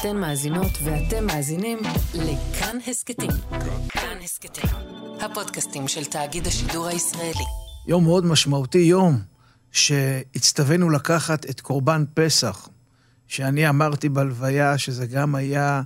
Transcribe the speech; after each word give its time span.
אתן 0.00 0.16
מאזינות 0.16 0.72
ואתם 0.84 1.26
מאזינים 1.26 1.78
לכאן 2.14 2.76
הסכתים. 2.86 3.30
כאן 3.88 4.16
הסכתים, 4.24 4.70
הפודקאסטים 5.20 5.88
של 5.88 6.04
תאגיד 6.04 6.46
השידור 6.46 6.86
הישראלי. 6.86 7.44
יום 7.86 8.04
מאוד 8.04 8.24
משמעותי, 8.24 8.78
יום 8.78 9.18
שהצטווינו 9.72 10.90
לקחת 10.90 11.50
את 11.50 11.60
קורבן 11.60 12.04
פסח, 12.14 12.68
שאני 13.26 13.68
אמרתי 13.68 14.08
בלוויה 14.08 14.78
שזה 14.78 15.06
גם 15.06 15.34
היה 15.34 15.82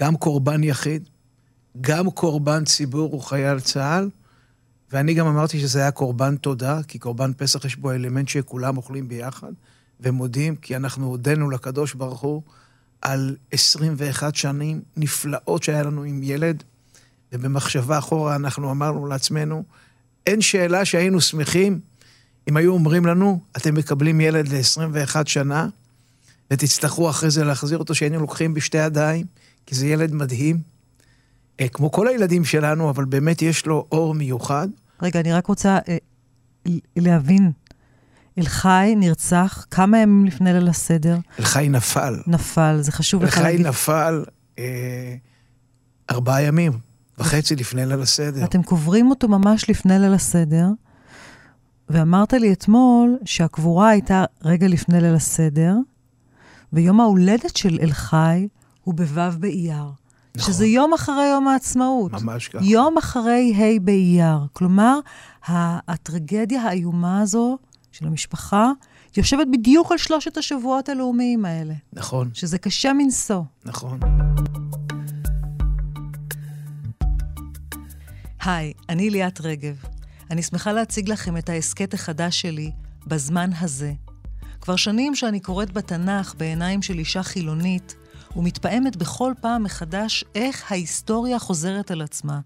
גם 0.00 0.16
קורבן 0.16 0.64
יחיד, 0.64 1.08
גם 1.80 2.10
קורבן 2.10 2.64
ציבור 2.64 3.14
וחייל 3.14 3.60
צה"ל, 3.60 4.10
ואני 4.92 5.14
גם 5.14 5.26
אמרתי 5.26 5.60
שזה 5.60 5.80
היה 5.80 5.90
קורבן 5.90 6.36
תודה, 6.36 6.82
כי 6.88 6.98
קורבן 6.98 7.32
פסח 7.36 7.64
יש 7.64 7.76
בו 7.76 7.90
אלמנט 7.90 8.28
שכולם 8.28 8.76
אוכלים 8.76 9.08
ביחד, 9.08 9.52
ומודים, 10.00 10.56
כי 10.56 10.76
אנחנו 10.76 11.06
הודינו 11.06 11.50
לקדוש 11.50 11.94
ברוך 11.94 12.20
הוא 12.20 12.42
על 13.02 13.36
21 13.50 14.34
שנים 14.34 14.80
נפלאות 14.96 15.62
שהיה 15.62 15.82
לנו 15.82 16.02
עם 16.02 16.20
ילד, 16.22 16.62
ובמחשבה 17.32 17.98
אחורה 17.98 18.36
אנחנו 18.36 18.70
אמרנו 18.70 19.06
לעצמנו, 19.06 19.64
אין 20.26 20.40
שאלה 20.40 20.84
שהיינו 20.84 21.20
שמחים 21.20 21.80
אם 22.48 22.56
היו 22.56 22.72
אומרים 22.72 23.06
לנו, 23.06 23.40
אתם 23.56 23.74
מקבלים 23.74 24.20
ילד 24.20 24.48
ל-21 24.48 25.16
שנה, 25.26 25.68
ותצטרכו 26.50 27.10
אחרי 27.10 27.30
זה 27.30 27.44
להחזיר 27.44 27.78
אותו, 27.78 27.94
שהיינו 27.94 28.20
לוקחים 28.20 28.54
בשתי 28.54 28.78
ידיים, 28.78 29.26
כי 29.66 29.74
זה 29.74 29.86
ילד 29.86 30.14
מדהים. 30.14 30.58
אה, 31.60 31.68
כמו 31.68 31.92
כל 31.92 32.08
הילדים 32.08 32.44
שלנו, 32.44 32.90
אבל 32.90 33.04
באמת 33.04 33.42
יש 33.42 33.66
לו 33.66 33.86
אור 33.92 34.14
מיוחד. 34.14 34.68
רגע, 35.02 35.20
אני 35.20 35.32
רק 35.32 35.46
רוצה 35.46 35.78
אה, 35.88 35.96
להבין. 36.96 37.52
אלחי 38.40 38.94
נרצח 38.96 39.66
כמה 39.70 39.98
ימים 39.98 40.24
לפני 40.24 40.52
ליל 40.52 40.68
הסדר? 40.68 41.18
אלחי 41.38 41.68
נפל. 41.68 42.16
נפל, 42.26 42.78
זה 42.80 42.92
חשוב 42.92 43.22
לך 43.22 43.38
להגיד. 43.38 43.60
אלחי 43.60 43.68
נפל 43.68 44.24
אה, 44.58 45.14
ארבעה 46.10 46.42
ימים 46.42 46.72
וחצי 47.18 47.56
לפני 47.56 47.86
ליל 47.86 48.00
הסדר. 48.00 48.44
אתם 48.44 48.62
קוברים 48.62 49.10
אותו 49.10 49.28
ממש 49.28 49.70
לפני 49.70 49.98
ליל 49.98 50.14
הסדר, 50.14 50.66
ואמרת 51.88 52.32
לי 52.32 52.52
אתמול 52.52 53.18
שהקבורה 53.24 53.88
הייתה 53.88 54.24
רגע 54.44 54.68
לפני 54.68 55.00
ליל 55.00 55.14
הסדר, 55.14 55.74
ויום 56.72 57.00
ההולדת 57.00 57.56
של 57.56 57.78
אלחי 57.82 58.48
הוא 58.84 58.94
בו' 58.94 59.30
באייר. 59.38 59.90
נכון. 60.36 60.52
שזה 60.52 60.66
יום 60.66 60.94
אחרי 60.94 61.26
יום 61.26 61.48
העצמאות. 61.48 62.12
ממש 62.12 62.48
ככה. 62.48 62.64
יום 62.64 62.98
אחרי 62.98 63.54
ה' 63.56 63.80
באייר. 63.80 64.38
כלומר, 64.52 64.98
הטרגדיה 65.88 66.62
האיומה 66.62 67.20
הזו 67.20 67.58
של 67.92 68.06
המשפחה 68.06 68.70
יושבת 69.16 69.46
בדיוק 69.52 69.92
על 69.92 69.98
שלושת 69.98 70.36
השבועות 70.36 70.88
הלאומיים 70.88 71.44
האלה. 71.44 71.74
נכון. 71.92 72.30
שזה 72.34 72.58
קשה 72.58 72.92
מנשוא. 72.92 73.42
נכון. 73.64 74.00
היי, 78.44 78.72
אני 78.88 79.10
ליאת 79.10 79.40
רגב. 79.40 79.76
אני 80.30 80.42
שמחה 80.42 80.72
להציג 80.72 81.08
לכם 81.08 81.36
את 81.36 81.48
ההסכת 81.48 81.94
החדש 81.94 82.40
שלי, 82.40 82.70
בזמן 83.06 83.50
הזה. 83.60 83.92
כבר 84.60 84.76
שנים 84.76 85.14
שאני 85.14 85.40
קוראת 85.40 85.72
בתנ"ך 85.72 86.34
בעיניים 86.38 86.82
של 86.82 86.98
אישה 86.98 87.22
חילונית, 87.22 87.94
ומתפעמת 88.36 88.96
בכל 88.96 89.32
פעם 89.40 89.62
מחדש 89.62 90.24
איך 90.34 90.72
ההיסטוריה 90.72 91.38
חוזרת 91.38 91.90
על 91.90 92.02
עצמה, 92.02 92.40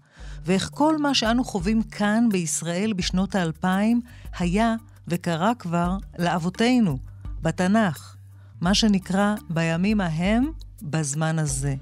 ואיך 0.45 0.69
כל 0.73 0.97
מה 0.97 1.13
שאנו 1.13 1.43
חווים 1.43 1.83
כאן 1.83 2.29
בישראל 2.31 2.93
בשנות 2.93 3.35
האלפיים 3.35 4.01
היה 4.39 4.75
וקרה 5.07 5.55
כבר 5.59 5.97
לאבותינו, 6.19 6.97
בתנ"ך, 7.41 8.15
מה 8.61 8.73
שנקרא 8.73 9.35
בימים 9.49 10.01
ההם, 10.01 10.51
בזמן 10.81 11.39
הזה. 11.39 11.75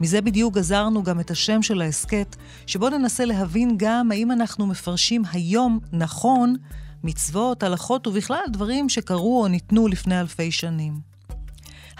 מזה 0.00 0.20
בדיוק 0.20 0.54
גזרנו 0.54 1.02
גם 1.02 1.20
את 1.20 1.30
השם 1.30 1.62
של 1.62 1.80
ההסכת, 1.80 2.36
שבו 2.66 2.88
ננסה 2.88 3.24
להבין 3.24 3.74
גם 3.76 4.12
האם 4.12 4.32
אנחנו 4.32 4.66
מפרשים 4.66 5.22
היום 5.32 5.78
נכון 5.92 6.54
מצוות, 7.04 7.62
הלכות 7.62 8.06
ובכלל 8.06 8.42
דברים 8.52 8.88
שקרו 8.88 9.42
או 9.42 9.48
ניתנו 9.48 9.88
לפני 9.88 10.20
אלפי 10.20 10.52
שנים. 10.52 11.00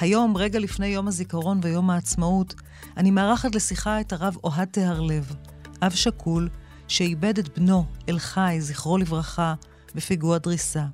היום, 0.01 0.37
רגע 0.37 0.59
לפני 0.59 0.87
יום 0.87 1.09
הזיכרון 1.09 1.61
ויום 1.63 1.91
העצמאות, 1.91 2.55
אני 2.97 3.11
מארחת 3.11 3.55
לשיחה 3.55 4.01
את 4.01 4.13
הרב 4.13 4.37
אוהד 4.45 4.69
תהרלב, 4.71 5.35
אב 5.83 5.93
שכול 5.93 6.49
שאיבד 6.89 7.39
את 7.39 7.59
בנו, 7.59 7.85
אלחי, 8.09 8.57
זכרו 8.61 8.99
לברכה, 8.99 9.55
בפיגוע 9.95 10.39
דריסה. 10.39 10.85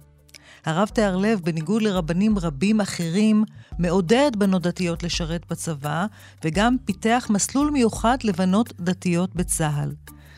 הרב 0.64 0.88
תהרלב, 0.88 1.40
בניגוד 1.44 1.82
לרבנים 1.82 2.38
רבים 2.38 2.80
אחרים, 2.80 3.44
מעודד 3.78 4.30
בנות 4.38 4.62
דתיות 4.62 5.02
לשרת 5.02 5.46
בצבא, 5.50 6.06
וגם 6.44 6.76
פיתח 6.84 7.26
מסלול 7.30 7.70
מיוחד 7.70 8.16
לבנות 8.24 8.72
דתיות 8.80 9.34
בצה"ל. 9.34 9.92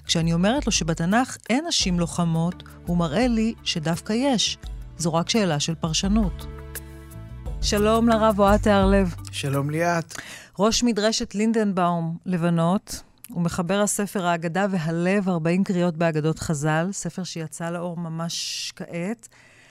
כשאני 0.04 0.32
אומרת 0.32 0.66
לו 0.66 0.72
שבתנ"ך 0.72 1.36
אין 1.50 1.64
נשים 1.68 2.00
לוחמות, 2.00 2.62
הוא 2.86 2.96
מראה 2.96 3.26
לי 3.28 3.54
שדווקא 3.62 4.12
יש. 4.12 4.58
זו 4.98 5.14
רק 5.14 5.28
שאלה 5.28 5.60
של 5.60 5.74
פרשנות. 5.74 6.46
שלום 7.62 8.08
לרב 8.08 8.40
אוהד 8.40 8.60
תהרלב. 8.60 9.14
שלום 9.32 9.70
ליאת. 9.70 10.14
ראש 10.58 10.82
מדרשת 10.82 11.34
לינדנבאום, 11.34 12.16
לבנות, 12.26 13.02
ומחבר 13.30 13.80
הספר 13.80 14.26
האגדה 14.26 14.66
והלב, 14.70 15.28
40 15.28 15.64
קריאות 15.64 15.96
באגדות 15.96 16.38
חז"ל, 16.38 16.88
ספר 16.92 17.24
שיצא 17.24 17.70
לאור 17.70 17.96
ממש 17.96 18.72
כעת. 18.76 19.28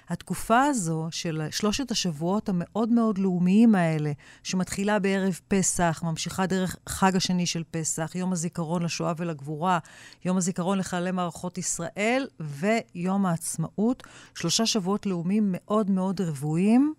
התקופה 0.09 0.63
הזו 0.63 1.07
של 1.11 1.41
שלושת 1.51 1.91
השבועות 1.91 2.49
המאוד 2.49 2.89
מאוד 2.89 3.17
לאומיים 3.17 3.75
האלה, 3.75 4.11
שמתחילה 4.43 4.99
בערב 4.99 5.39
פסח, 5.47 6.01
ממשיכה 6.05 6.45
דרך 6.45 6.75
חג 6.89 7.15
השני 7.15 7.45
של 7.45 7.63
פסח, 7.71 8.11
יום 8.15 8.31
הזיכרון 8.31 8.83
לשואה 8.83 9.13
ולגבורה, 9.17 9.79
יום 10.25 10.37
הזיכרון 10.37 10.77
לחללי 10.77 11.11
מערכות 11.11 11.57
ישראל 11.57 12.27
ויום 12.39 13.25
העצמאות, 13.25 14.03
שלושה 14.35 14.65
שבועות 14.65 15.05
לאומיים 15.05 15.49
מאוד 15.51 15.91
מאוד 15.91 16.21
רבועים. 16.21 16.93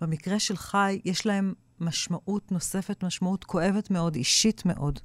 במקרה 0.00 0.38
של 0.38 0.56
חי, 0.56 1.00
יש 1.04 1.26
להם 1.26 1.54
משמעות 1.80 2.52
נוספת, 2.52 3.04
משמעות 3.04 3.44
כואבת 3.44 3.90
מאוד, 3.90 4.14
אישית 4.14 4.66
מאוד. 4.66 5.00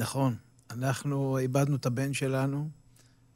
נכון. 0.00 0.36
אנחנו 0.70 1.38
איבדנו 1.38 1.76
את 1.76 1.86
הבן 1.86 2.12
שלנו 2.12 2.68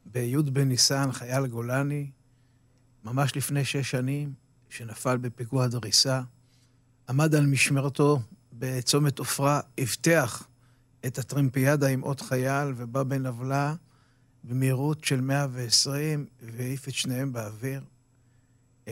בי' 0.05 0.37
בניסן, 0.37 1.11
חייל 1.11 1.47
גולני, 1.47 2.11
ממש 3.03 3.35
לפני 3.35 3.65
שש 3.65 3.91
שנים, 3.91 4.33
שנפל 4.69 5.17
בפיגוע 5.17 5.67
דריסה. 5.67 6.21
עמד 7.09 7.35
על 7.35 7.45
משמרתו 7.45 8.19
בצומת 8.53 9.19
עופרה, 9.19 9.59
הבטיח 9.77 10.47
את 11.05 11.19
הטרמפיאדה 11.19 11.87
עם 11.87 12.01
עוד 12.01 12.21
חייל, 12.21 12.73
ובא 12.77 13.03
בן 13.03 13.25
עוולה 13.25 13.75
במהירות 14.43 15.03
של 15.03 15.21
120 15.21 16.25
והעיף 16.41 16.87
את 16.87 16.93
שניהם 16.93 17.33
באוויר. 17.33 17.81
Uh, 18.85 18.89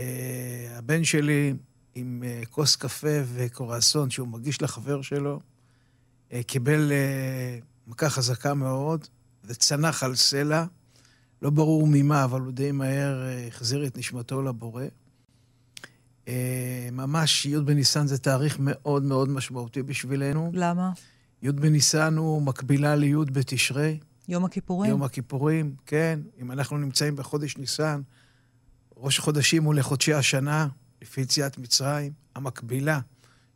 הבן 0.71 1.03
שלי, 1.03 1.53
עם 1.95 2.23
uh, 2.23 2.45
כוס 2.45 2.75
קפה 2.75 3.17
וקורסון 3.33 4.09
שהוא 4.09 4.27
מגיש 4.27 4.61
לחבר 4.61 5.01
שלו, 5.01 5.39
קיבל 6.41 6.91
uh, 6.91 7.91
מכה 7.91 8.09
חזקה 8.09 8.53
מאוד 8.53 9.07
וצנח 9.45 10.03
על 10.03 10.15
סלע. 10.15 10.65
לא 11.41 11.49
ברור 11.49 11.87
ממה, 11.87 12.23
אבל 12.23 12.41
הוא 12.41 12.51
די 12.51 12.71
מהר 12.71 13.23
uh, 13.23 13.47
החזיר 13.47 13.85
את 13.85 13.97
נשמתו 13.97 14.41
לבורא. 14.41 14.83
ממש 16.91 17.45
י' 17.45 17.59
בניסן 17.59 18.07
זה 18.07 18.17
תאריך 18.17 18.57
מאוד 18.59 19.03
מאוד 19.03 19.29
משמעותי 19.29 19.83
בשבילנו. 19.83 20.51
למה? 20.53 20.91
י' 21.41 21.51
בניסן 21.51 22.17
הוא 22.17 22.41
מקבילה 22.41 22.95
לי' 22.95 23.15
בתשרי. 23.15 23.99
יום 24.27 24.45
הכיפורים? 24.45 24.91
יום 24.91 25.03
הכיפורים, 25.03 25.75
כן. 25.85 26.19
אם 26.41 26.51
אנחנו 26.51 26.77
נמצאים 26.77 27.15
בחודש 27.15 27.57
ניסן, 27.57 28.01
ראש 28.97 29.19
חודשים 29.19 29.63
הוא 29.63 29.73
לחודשי 29.73 30.13
השנה, 30.13 30.67
לפי 31.01 31.21
יציאת 31.21 31.57
מצרים, 31.57 32.11
המקבילה 32.35 32.99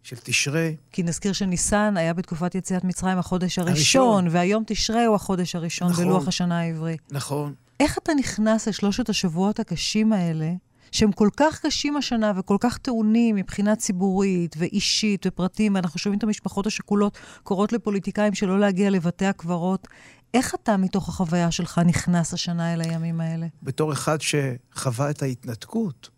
של 0.08 0.16
תשרי. 0.24 0.76
כי 0.92 1.04
נזכיר 1.04 1.34
שניסן 1.34 1.98
היה 1.98 2.14
בתקופת 2.14 2.56
יציאת 2.56 2.84
מצרים 2.84 3.18
החודש 3.18 3.60
הראשון, 3.60 3.74
הראשון. 3.74 4.28
והיום 4.32 4.64
תשרי 4.68 5.06
הוא 5.06 5.16
החודש 5.16 5.56
הראשון 5.56 5.90
נכון, 5.90 6.06
בלוח 6.06 6.28
השנה 6.28 6.60
העברי. 6.60 6.98
נכון. 7.12 7.54
איך 7.80 7.98
אתה 7.98 8.14
נכנס 8.14 8.68
לשלושת 8.68 9.10
השבועות 9.10 9.60
הקשים 9.60 10.14
האלה, 10.14 10.52
שהם 10.92 11.12
כל 11.12 11.30
כך 11.38 11.60
קשים 11.66 11.98
השנה 11.98 12.32
וכל 12.36 12.58
כך 12.60 12.78
טעונים 12.78 13.36
מבחינה 13.36 13.76
ציבורית 13.76 14.56
ואישית 14.58 15.26
ופרטים, 15.28 15.76
ואנחנו 15.76 16.00
שומעים 16.00 16.18
את 16.18 16.24
המשפחות 16.24 16.68
השכולות 16.68 17.18
קוראות 17.44 17.74
לפוליטיקאים 17.74 18.34
שלא 18.34 18.60
להגיע 18.60 18.90
לבתי 18.90 19.26
הקברות. 19.26 19.88
איך 20.34 20.56
אתה, 20.56 20.78
מתוך 20.78 21.10
החוויה 21.10 21.52
שלך, 21.52 21.82
נכנס 21.86 22.34
השנה 22.34 22.74
אל 22.74 22.82
הימים 22.82 23.22
האלה? 23.22 23.48
בתור 23.64 23.94
אחד 23.94 24.18
שחווה 24.22 25.10
את 25.10 25.22
ההתנתקות, 25.22 26.10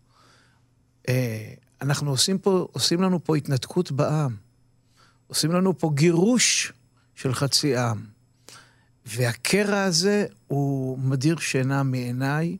אה, 1.08 1.54
אנחנו 1.82 2.10
עושים, 2.10 2.38
פה, 2.38 2.68
עושים 2.72 3.02
לנו 3.02 3.24
פה 3.24 3.36
התנתקות 3.36 3.92
בעם. 3.92 4.36
עושים 5.26 5.52
לנו 5.52 5.78
פה 5.78 5.90
גירוש 5.94 6.72
של 7.14 7.34
חצי 7.34 7.76
עם. 7.76 8.04
והקרע 9.06 9.82
הזה 9.82 10.26
הוא 10.46 10.98
מדיר 10.98 11.38
שינה 11.38 11.82
מעיניי, 11.82 12.56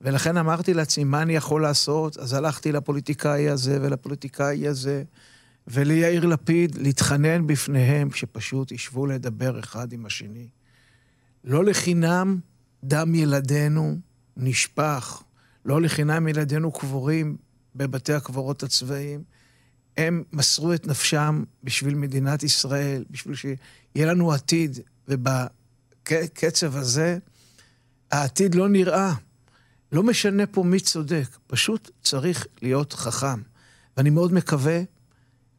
ולכן 0.00 0.36
אמרתי 0.36 0.74
לעצמי, 0.74 1.04
מה 1.04 1.22
אני 1.22 1.36
יכול 1.36 1.62
לעשות? 1.62 2.16
אז 2.16 2.32
הלכתי 2.32 2.72
לפוליטיקאי 2.72 3.48
הזה 3.48 3.78
ולפוליטיקאי 3.80 4.68
הזה, 4.68 5.02
וליאיר 5.66 6.26
לפיד 6.26 6.74
להתחנן 6.74 7.46
בפניהם 7.46 8.12
שפשוט 8.12 8.72
ישבו 8.72 9.06
לדבר 9.06 9.60
אחד 9.60 9.92
עם 9.92 10.06
השני. 10.06 10.48
לא 11.44 11.64
לחינם 11.64 12.38
דם 12.84 13.14
ילדינו 13.14 13.98
נשפך, 14.36 15.22
לא 15.64 15.82
לחינם 15.82 16.28
ילדינו 16.28 16.72
קבורים 16.72 17.36
בבתי 17.74 18.12
הקברות 18.12 18.62
הצבאיים. 18.62 19.22
הם 19.96 20.22
מסרו 20.32 20.74
את 20.74 20.86
נפשם 20.86 21.44
בשביל 21.64 21.94
מדינת 21.94 22.42
ישראל, 22.42 23.04
בשביל 23.10 23.34
שיהיה 23.34 24.06
לנו 24.06 24.32
עתיד, 24.32 24.78
ובקצב 25.08 26.76
הזה 26.76 27.18
העתיד 28.10 28.54
לא 28.54 28.68
נראה. 28.68 29.14
לא 29.92 30.02
משנה 30.02 30.46
פה 30.46 30.62
מי 30.62 30.80
צודק, 30.80 31.28
פשוט 31.46 31.90
צריך 32.02 32.46
להיות 32.62 32.92
חכם. 32.92 33.42
ואני 33.96 34.10
מאוד 34.10 34.32
מקווה 34.32 34.80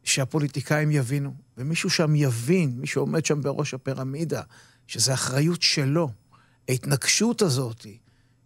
שהפוליטיקאים 0.04 0.90
יבינו, 0.90 1.34
ומישהו 1.58 1.90
שם 1.90 2.14
יבין, 2.14 2.72
מי 2.76 2.86
שעומד 2.86 3.26
שם 3.26 3.42
בראש 3.42 3.74
הפירמידה, 3.74 4.42
שזו 4.86 5.12
אחריות 5.12 5.62
שלו. 5.62 6.10
ההתנגשות 6.68 7.42
הזאת 7.42 7.86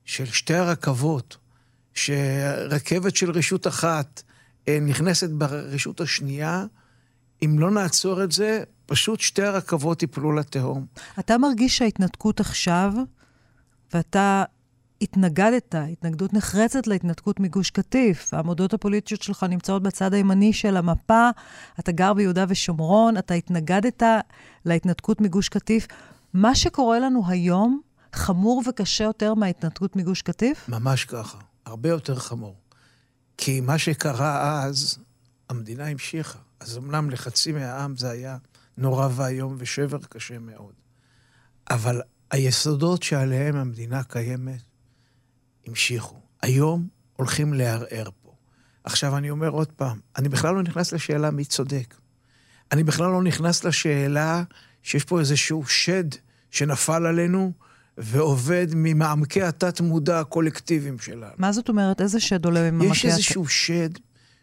של 0.05 0.27
שתי 0.27 0.55
הרכבות, 0.55 1.37
שרכבת 1.97 3.17
של 3.17 3.31
רשות 3.31 3.67
אחת 3.67 4.23
אה, 4.69 4.79
נכנסת 4.81 5.31
ברשות 5.31 6.01
השנייה, 6.01 6.65
אם 7.45 7.59
לא 7.59 7.71
נעצור 7.71 8.25
את 8.25 8.33
זה, 8.33 8.63
פשוט 8.87 9.21
שתי 9.21 9.43
הרכבות 9.43 10.03
ייפלו 10.03 10.33
לתהום. 10.33 10.87
אתה 11.19 11.39
מרגיש 11.39 11.79
שההתנתקות 11.79 12.41
עכשיו, 12.41 12.93
ואתה 13.95 14.45
התנגדת, 15.01 15.75
התנגדות 15.93 16.35
נחרצת 16.35 16.87
להתנתקות 16.87 17.41
מגוש 17.41 17.71
קטיף. 17.71 18.35
העמודות 18.35 18.75
הפוליטיות 18.75 19.23
שלך 19.23 19.47
נמצאות 19.49 19.83
בצד 19.83 20.15
הימני 20.15 20.53
של 20.53 20.77
המפה, 20.77 21.31
אתה 21.81 21.93
גר 21.93 22.15
ביהודה 22.15 22.45
ושומרון, 22.49 23.19
אתה 23.19 23.35
התנגדת 23.35 24.03
להתנתקות 24.65 25.21
מגוש 25.21 25.49
קטיף. 25.49 25.87
מה 26.35 26.55
שקורה 26.55 26.99
לנו 26.99 27.23
היום 27.29 27.81
חמור 28.13 28.63
וקשה 28.69 29.05
יותר 29.05 29.35
מההתנתקות 29.35 29.97
מגוש 29.97 30.23
קטיף? 30.23 30.69
ממש 30.69 31.05
ככה, 31.05 31.39
הרבה 31.67 31.89
יותר 31.89 32.15
חמור. 32.15 32.57
כי 33.39 33.61
מה 33.61 33.79
שקרה 33.79 34.63
אז, 34.63 34.99
המדינה 35.49 35.87
המשיכה. 35.87 36.39
אז 36.61 36.79
אמנם 36.79 37.11
לחצי 37.11 37.53
מהעם 37.53 37.97
זה 37.97 38.11
היה 38.11 38.37
נורא 38.77 39.09
ואיום 39.15 39.57
ושבר 39.59 39.99
קשה 40.09 40.39
מאוד. 40.39 40.73
אבל 41.71 42.03
היסודות 42.31 43.03
שעליהם 43.03 43.57
המדינה 43.57 44.03
קיימת 44.03 44.61
המשיכו. 45.67 46.21
היום 46.43 46.89
הולכים 47.17 47.55
לערער 47.55 48.09
פה. 48.23 48.35
עכשיו, 48.85 49.17
אני 49.17 49.31
אומר 49.31 49.49
עוד 49.49 49.73
פעם, 49.73 50.01
אני 50.17 50.29
בכלל 50.29 50.55
לא 50.55 50.63
נכנס 50.63 50.93
לשאלה 50.93 51.31
מי 51.31 51.45
צודק. 51.45 51.95
אני 52.73 52.85
בכלל 52.85 53.11
לא 53.11 53.23
נכנס 53.23 53.65
לשאלה 53.65 54.43
שיש 54.83 55.05
פה 55.05 55.21
איזשהו 55.21 55.67
שד 55.67 56.05
שנפל 56.51 57.07
עלינו 57.07 57.53
ועובד 57.99 58.67
ממעמקי 58.75 59.43
התת-מודע 59.43 60.21
הקולקטיביים 60.21 60.99
שלנו. 60.99 61.33
מה 61.39 61.53
זאת 61.53 61.69
אומרת? 61.69 62.01
איזה 62.01 62.21
שד 62.21 62.45
עולה 62.45 62.71
ממעמקי 62.71 62.87
התת... 62.91 62.97
יש 62.97 63.07
איזשהו 63.07 63.49
שד 63.49 63.91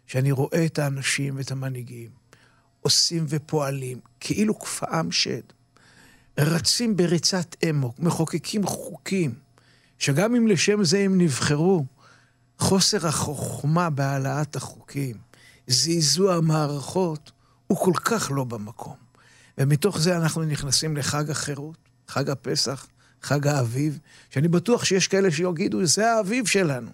שאני 0.08 0.32
רואה 0.32 0.66
את 0.66 0.80
האנשים 0.80 1.38
ואת 1.38 1.52
המנהיגים 1.52 2.10
עושים 2.82 3.26
ופועלים 3.30 4.00
כאילו 4.20 4.60
כפאם 4.60 5.12
שד. 5.12 5.42
רצים 6.40 6.98
בריצת 6.98 7.56
אמוק, 7.70 8.00
מחוקקים 8.00 8.66
חוקים, 8.66 9.34
שגם 10.00 10.36
אם 10.36 10.48
לשם 10.48 10.84
זה 10.84 11.00
הם 11.00 11.22
נבחרו, 11.22 11.86
חוסר 12.60 13.08
החוכמה 13.08 13.90
בהעלאת 13.90 14.56
החוקים, 14.56 15.16
זעזוע 15.68 16.36
המערכות, 16.36 17.32
הוא 17.68 17.78
כל 17.78 17.94
כך 18.04 18.32
לא 18.36 18.44
במקום. 18.44 18.96
ומתוך 19.58 20.00
זה 20.00 20.18
אנחנו 20.18 20.44
נכנסים 20.44 20.98
לחג 20.98 21.30
החירות, 21.30 21.78
חג 22.08 22.30
הפסח, 22.30 22.88
חג 23.24 23.48
האביב, 23.48 24.00
שאני 24.30 24.48
בטוח 24.48 24.86
שיש 24.86 25.08
כאלה 25.08 25.32
שיגידו, 25.32 25.86
זה 25.86 26.12
האביב 26.12 26.46
שלנו. 26.46 26.92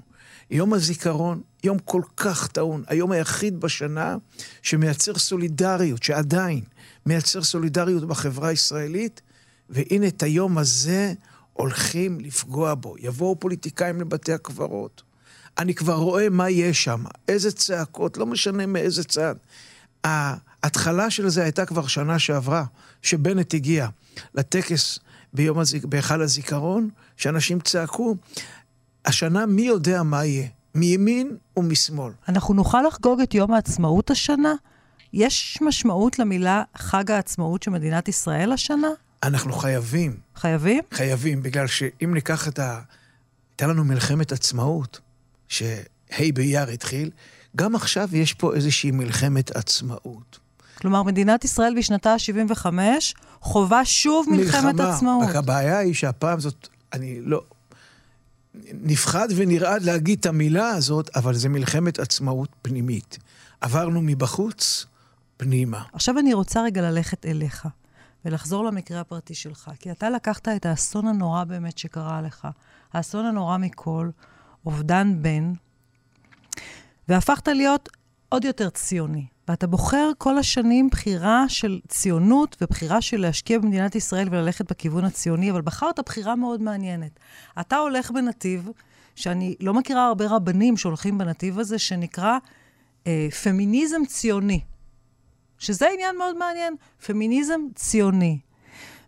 יום 0.52 0.74
הזיכרון, 0.74 1.42
יום 1.64 1.80
כל 1.80 2.02
כך 2.18 2.48
טעון, 2.48 2.84
היום 2.88 3.12
היחיד 3.12 3.60
בשנה 3.60 4.18
שמייצר 4.62 5.18
סולידריות, 5.18 6.04
שעדיין 6.04 6.62
מייצר 7.06 7.44
סולידריות 7.44 8.08
בחברה 8.08 8.50
הישראלית, 8.50 9.22
והנה 9.70 10.08
את 10.08 10.24
היום 10.24 10.58
הזה 10.58 11.14
הולכים 11.54 12.20
לפגוע 12.20 12.74
בו. 12.74 12.96
יבואו 13.00 13.40
פוליטיקאים 13.40 14.02
לבתי 14.02 14.34
הקברות. 14.34 15.04
אני 15.58 15.76
כבר 15.76 15.96
רואה 15.96 16.30
מה 16.30 16.50
יש 16.50 16.84
שם, 16.84 17.04
איזה 17.28 17.52
צעקות, 17.52 18.18
לא 18.18 18.26
משנה 18.26 18.66
מאיזה 18.66 19.04
צד. 19.04 19.36
ההתחלה 20.04 21.10
של 21.10 21.30
זה 21.30 21.44
הייתה 21.44 21.66
כבר 21.66 21.88
שנה 21.88 22.20
שעברה, 22.20 22.64
שבנט 23.02 23.54
הגיע 23.54 23.88
לטקס 24.34 25.00
ביום 25.34 25.60
הזיק... 25.60 25.86
בהיכל 25.86 26.22
הזיכרון, 26.22 26.90
שאנשים 27.18 27.60
צעקו. 27.60 28.16
השנה, 29.06 29.46
מי 29.46 29.62
יודע 29.62 30.04
מה 30.04 30.26
יהיה? 30.26 30.48
מימין 30.76 31.38
ומשמאל. 31.58 32.12
אנחנו 32.30 32.54
נוכל 32.54 32.82
לחגוג 32.88 33.22
את 33.22 33.34
יום 33.34 33.54
העצמאות 33.54 34.12
השנה? 34.12 34.54
יש 35.14 35.60
משמעות 35.62 36.20
למילה 36.20 36.64
חג 36.78 37.12
העצמאות 37.12 37.64
של 37.64 37.72
מדינת 37.72 38.08
ישראל 38.08 38.52
השנה? 38.52 38.88
אנחנו 39.24 39.54
חייבים. 39.54 40.18
חייבים? 40.36 40.84
חייבים, 40.92 41.44
בגלל 41.44 41.68
שאם 41.68 42.14
ניקח 42.14 42.48
את 42.48 42.60
ה... 42.60 42.82
הייתה 43.52 43.68
לנו 43.68 43.84
מלחמת 43.84 44.32
עצמאות, 44.32 45.00
שה' 45.48 46.32
באייר 46.34 46.70
התחיל, 46.70 47.12
גם 47.56 47.76
עכשיו 47.76 48.10
יש 48.12 48.34
פה 48.34 48.54
איזושהי 48.54 48.92
מלחמת 48.92 49.56
עצמאות. 49.56 50.40
כלומר, 50.80 51.04
מדינת 51.04 51.46
ישראל 51.46 51.74
בשנתה 51.78 52.14
ה-75 52.14 52.66
חווה 53.42 53.86
שוב 53.86 54.26
מלחמת 54.30 54.76
מלחמה. 54.76 54.96
עצמאות. 54.96 55.30
רק 55.30 55.36
הבעיה 55.36 55.78
היא 55.78 55.94
שהפעם 55.94 56.40
זאת, 56.40 56.68
אני 56.94 57.20
לא... 57.22 57.42
נפחד 58.74 59.28
ונרעד 59.36 59.82
להגיד 59.84 60.20
את 60.20 60.26
המילה 60.26 60.70
הזאת, 60.70 61.10
אבל 61.16 61.36
זה 61.36 61.50
מלחמת 61.50 62.00
עצמאות 62.00 62.50
פנימית. 62.62 63.18
עברנו 63.62 64.02
מבחוץ 64.02 64.86
פנימה. 65.38 65.84
עכשיו 65.94 66.20
אני 66.20 66.34
רוצה 66.34 66.64
רגע 66.64 66.82
ללכת 66.82 67.26
אליך. 67.26 67.68
ולחזור 68.26 68.66
למקרה 68.66 69.00
הפרטי 69.00 69.36
שלך. 69.36 69.72
כי 69.80 69.92
אתה 69.92 70.10
לקחת 70.10 70.48
את 70.48 70.66
האסון 70.66 71.08
הנורא 71.08 71.44
באמת 71.44 71.78
שקרה 71.78 72.22
לך, 72.22 72.48
האסון 72.94 73.26
הנורא 73.26 73.58
מכל, 73.58 74.10
אובדן 74.66 75.22
בן, 75.22 75.54
והפכת 77.08 77.48
להיות 77.48 77.90
עוד 78.30 78.46
יותר 78.46 78.70
ציוני. 78.70 79.26
ואתה 79.50 79.68
בוחר 79.68 80.12
כל 80.18 80.38
השנים 80.38 80.90
בחירה 80.90 81.46
של 81.48 81.80
ציונות 81.88 82.58
ובחירה 82.62 83.02
של 83.02 83.22
להשקיע 83.22 83.60
במדינת 83.60 83.96
ישראל 83.96 84.28
וללכת 84.32 84.72
בכיוון 84.72 85.06
הציוני, 85.06 85.52
אבל 85.52 85.62
בחרת 85.62 86.00
בחירה 86.06 86.36
מאוד 86.36 86.62
מעניינת. 86.62 87.20
אתה 87.60 87.78
הולך 87.78 88.12
בנתיב, 88.12 88.70
שאני 89.16 89.56
לא 89.60 89.74
מכירה 89.74 90.08
הרבה 90.08 90.26
רבנים 90.28 90.78
שהולכים 90.78 91.18
בנתיב 91.18 91.60
הזה, 91.60 91.80
שנקרא 91.80 92.38
אה, 93.08 93.28
פמיניזם 93.44 94.06
ציוני. 94.08 94.62
שזה 95.60 95.88
עניין 95.94 96.18
מאוד 96.18 96.38
מעניין, 96.38 96.76
פמיניזם 97.06 97.60
ציוני. 97.76 98.40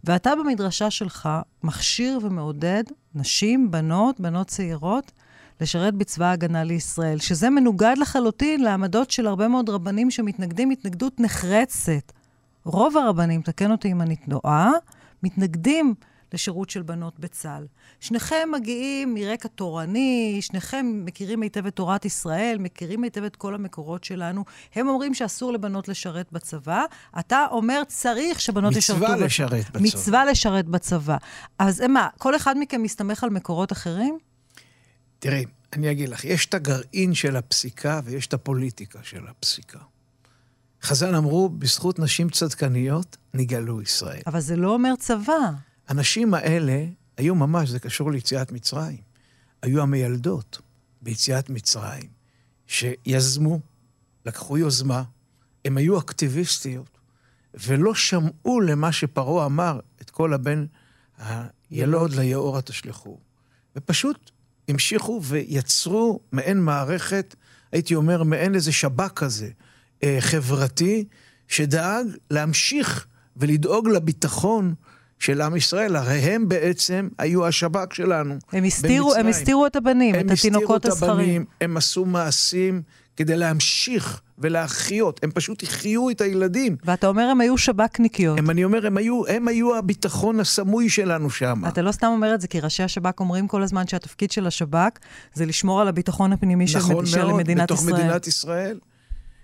ואתה 0.03 0.35
במדרשה 0.35 0.89
שלך 0.89 1.29
מכשיר 1.63 2.19
ומעודד 2.21 2.83
נשים, 3.15 3.71
בנות, 3.71 4.19
בנות 4.19 4.47
צעירות, 4.47 5.11
לשרת 5.61 5.93
בצבא 5.93 6.25
ההגנה 6.25 6.63
לישראל, 6.63 7.19
שזה 7.19 7.49
מנוגד 7.49 7.95
לחלוטין 7.97 8.63
לעמדות 8.63 9.11
של 9.11 9.27
הרבה 9.27 9.47
מאוד 9.47 9.69
רבנים 9.69 10.11
שמתנגדים 10.11 10.69
התנגדות 10.69 11.19
נחרצת. 11.19 12.11
רוב 12.65 12.97
הרבנים, 12.97 13.41
תקן 13.41 13.71
אותי 13.71 13.91
אם 13.91 14.01
אני 14.01 14.15
טועה, 14.15 14.71
מתנגדים 15.23 15.93
לשירות 16.33 16.69
של 16.69 16.81
בנות 16.81 17.19
בצה"ל. 17.19 17.65
שניכם 17.99 18.49
מגיעים 18.51 19.13
מרקע 19.13 19.47
תורני, 19.47 20.37
שניכם 20.41 21.01
מכירים 21.05 21.41
היטב 21.41 21.65
את 21.65 21.75
תורת 21.75 22.05
ישראל, 22.05 22.57
מכירים 22.59 23.03
היטב 23.03 23.23
את 23.23 23.35
כל 23.35 23.55
המקורות 23.55 24.03
שלנו. 24.03 24.45
הם 24.75 24.87
אומרים 24.87 25.13
שאסור 25.13 25.53
לבנות 25.53 25.87
לשרת 25.87 26.31
בצבא, 26.31 26.85
אתה 27.19 27.45
אומר 27.51 27.81
צריך 27.87 28.41
שבנות 28.41 28.75
ישרתו... 28.75 28.99
מצווה 28.99 29.17
לשרת 29.17 29.69
בצבא. 29.69 29.79
מצווה 29.81 30.25
לשרת 30.25 30.65
בצבא. 30.65 31.17
אז 31.59 31.81
מה, 31.81 32.07
כל 32.17 32.35
אחד 32.35 32.55
מכם 32.59 32.83
מסתמך 32.83 33.23
על 33.23 33.29
מקורות 33.29 33.71
אחרים? 33.71 34.17
תראי, 35.21 35.45
אני 35.73 35.91
אגיד 35.91 36.09
לך, 36.09 36.25
יש 36.25 36.45
את 36.45 36.53
הגרעין 36.53 37.13
של 37.13 37.35
הפסיקה 37.35 37.99
ויש 38.03 38.27
את 38.27 38.33
הפוליטיקה 38.33 38.99
של 39.03 39.27
הפסיקה. 39.27 39.79
חז"ל 40.83 41.15
אמרו, 41.15 41.49
בזכות 41.49 41.99
נשים 41.99 42.29
צדקניות 42.29 43.17
נגאלו 43.33 43.81
ישראל. 43.81 44.21
אבל 44.27 44.39
זה 44.39 44.55
לא 44.55 44.73
אומר 44.73 44.93
צבא. 44.99 45.51
הנשים 45.87 46.33
האלה 46.33 46.85
היו 47.17 47.35
ממש, 47.35 47.69
זה 47.69 47.79
קשור 47.79 48.11
ליציאת 48.11 48.51
מצרים, 48.51 48.97
היו 49.61 49.81
המיילדות 49.81 50.61
ביציאת 51.01 51.49
מצרים, 51.49 52.09
שיזמו, 52.67 53.59
לקחו 54.25 54.57
יוזמה, 54.57 55.03
הן 55.65 55.77
היו 55.77 55.99
אקטיביסטיות, 55.99 56.97
ולא 57.53 57.95
שמעו 57.95 58.61
למה 58.61 58.91
שפרעה 58.91 59.45
אמר, 59.45 59.79
את 60.01 60.09
כל 60.09 60.33
הבן 60.33 60.65
הילוד 61.69 62.13
ליאורה 62.13 62.61
תשלחו. 62.61 63.17
ופשוט 63.75 64.31
המשיכו 64.71 65.21
ויצרו 65.23 66.19
מעין 66.31 66.59
מערכת, 66.59 67.35
הייתי 67.71 67.95
אומר, 67.95 68.23
מעין 68.23 68.55
איזה 68.55 68.71
שב"כ 68.71 69.11
כזה, 69.15 69.49
אה, 70.03 70.17
חברתי 70.19 71.05
שדאג 71.47 72.05
להמשיך 72.31 73.07
ולדאוג 73.37 73.87
לביטחון 73.87 74.73
של 75.19 75.41
עם 75.41 75.55
ישראל. 75.55 75.95
הרי 75.95 76.17
הם 76.17 76.49
בעצם 76.49 77.09
היו 77.17 77.47
השב"כ 77.47 77.93
שלנו. 77.93 78.35
הם 78.51 78.63
הסתירו, 78.63 79.15
הם 79.15 79.27
הסתירו 79.27 79.65
את 79.67 79.75
הבנים, 79.75 80.15
את 80.15 80.31
התינוקות 80.31 80.85
הזכרים. 80.85 81.11
הם 81.11 81.17
הסתירו 81.17 81.19
את 81.19 81.19
הבנים, 81.19 81.45
הם 81.61 81.77
עשו 81.77 82.05
מעשים 82.05 82.81
כדי 83.15 83.37
להמשיך 83.37 84.21
ולהחיות. 84.41 85.19
הם 85.23 85.31
פשוט 85.31 85.63
החיו 85.63 86.09
את 86.09 86.21
הילדים. 86.21 86.75
ואתה 86.85 87.07
אומר 87.07 87.23
הם 87.23 87.41
היו 87.41 87.57
שב"כניקיות. 87.57 88.39
הם, 88.39 88.49
אני 88.49 88.63
אומר, 88.63 88.87
הם 88.87 88.97
היו, 88.97 89.27
הם 89.27 89.47
היו 89.47 89.75
הביטחון 89.77 90.39
הסמוי 90.39 90.89
שלנו 90.89 91.29
שם. 91.29 91.61
אתה 91.67 91.81
לא 91.81 91.91
סתם 91.91 92.07
אומר 92.07 92.35
את 92.35 92.41
זה, 92.41 92.47
כי 92.47 92.59
ראשי 92.59 92.83
השב"כ 92.83 93.19
אומרים 93.19 93.47
כל 93.47 93.63
הזמן 93.63 93.87
שהתפקיד 93.87 94.31
של 94.31 94.47
השב"כ 94.47 94.99
זה 95.33 95.45
לשמור 95.45 95.81
על 95.81 95.87
הביטחון 95.87 96.33
הפנימי 96.33 96.65
נכון 96.65 96.81
של, 96.81 96.93
מאוד, 96.93 97.05
של 97.05 97.33
מדינת 97.33 97.71
ישראל. 97.71 97.79
נכון 97.79 97.89
מאוד, 97.89 97.95
בתוך 97.95 98.07
מדינת 98.07 98.27
ישראל. 98.27 98.77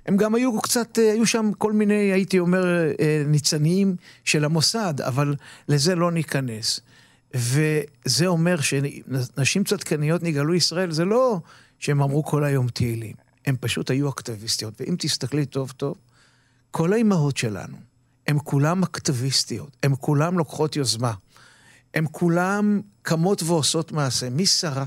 הם 0.08 0.18
גם 0.18 0.36
היו 0.36 0.62
קצת, 0.62 1.00
אה, 1.00 1.12
היו 1.12 1.25
שם 1.25 1.51
כל 1.58 1.74
מיני, 1.74 1.94
הייתי 1.94 2.39
אומר, 2.39 2.66
אה, 3.00 3.24
ניצנים 3.27 3.96
של 4.24 4.46
המוסד, 4.46 4.94
אבל 5.01 5.36
לזה 5.70 5.96
לא 5.96 6.12
ניכנס. 6.12 6.80
וזה 7.34 8.27
אומר 8.27 8.58
שנשים 8.62 9.63
צדקניות 9.63 10.24
נגאלו 10.24 10.54
ישראל, 10.54 10.92
זה 10.92 11.06
לא 11.06 11.39
שהם 11.80 12.01
אמרו 12.01 12.24
כל 12.24 12.44
היום 12.44 12.68
תהילים, 12.68 13.13
הם 13.48 13.56
פשוט 13.60 13.89
היו 13.89 14.10
אקטיביסטיות. 14.10 14.82
ואם 14.82 14.96
תסתכלי 15.00 15.46
טוב 15.46 15.72
טוב, 15.72 15.98
כל 16.72 16.94
האימהות 16.94 17.38
שלנו, 17.38 17.77
הן 18.27 18.38
כולן 18.44 18.84
אקטיביסטיות, 18.84 19.77
הן 19.84 19.94
כולן 20.00 20.36
לוקחות 20.36 20.75
יוזמה. 20.75 21.13
הן 21.94 22.06
כולן 22.12 22.80
קמות 23.01 23.44
ועושות 23.44 23.92
מעשה. 23.92 24.30
משרה, 24.30 24.86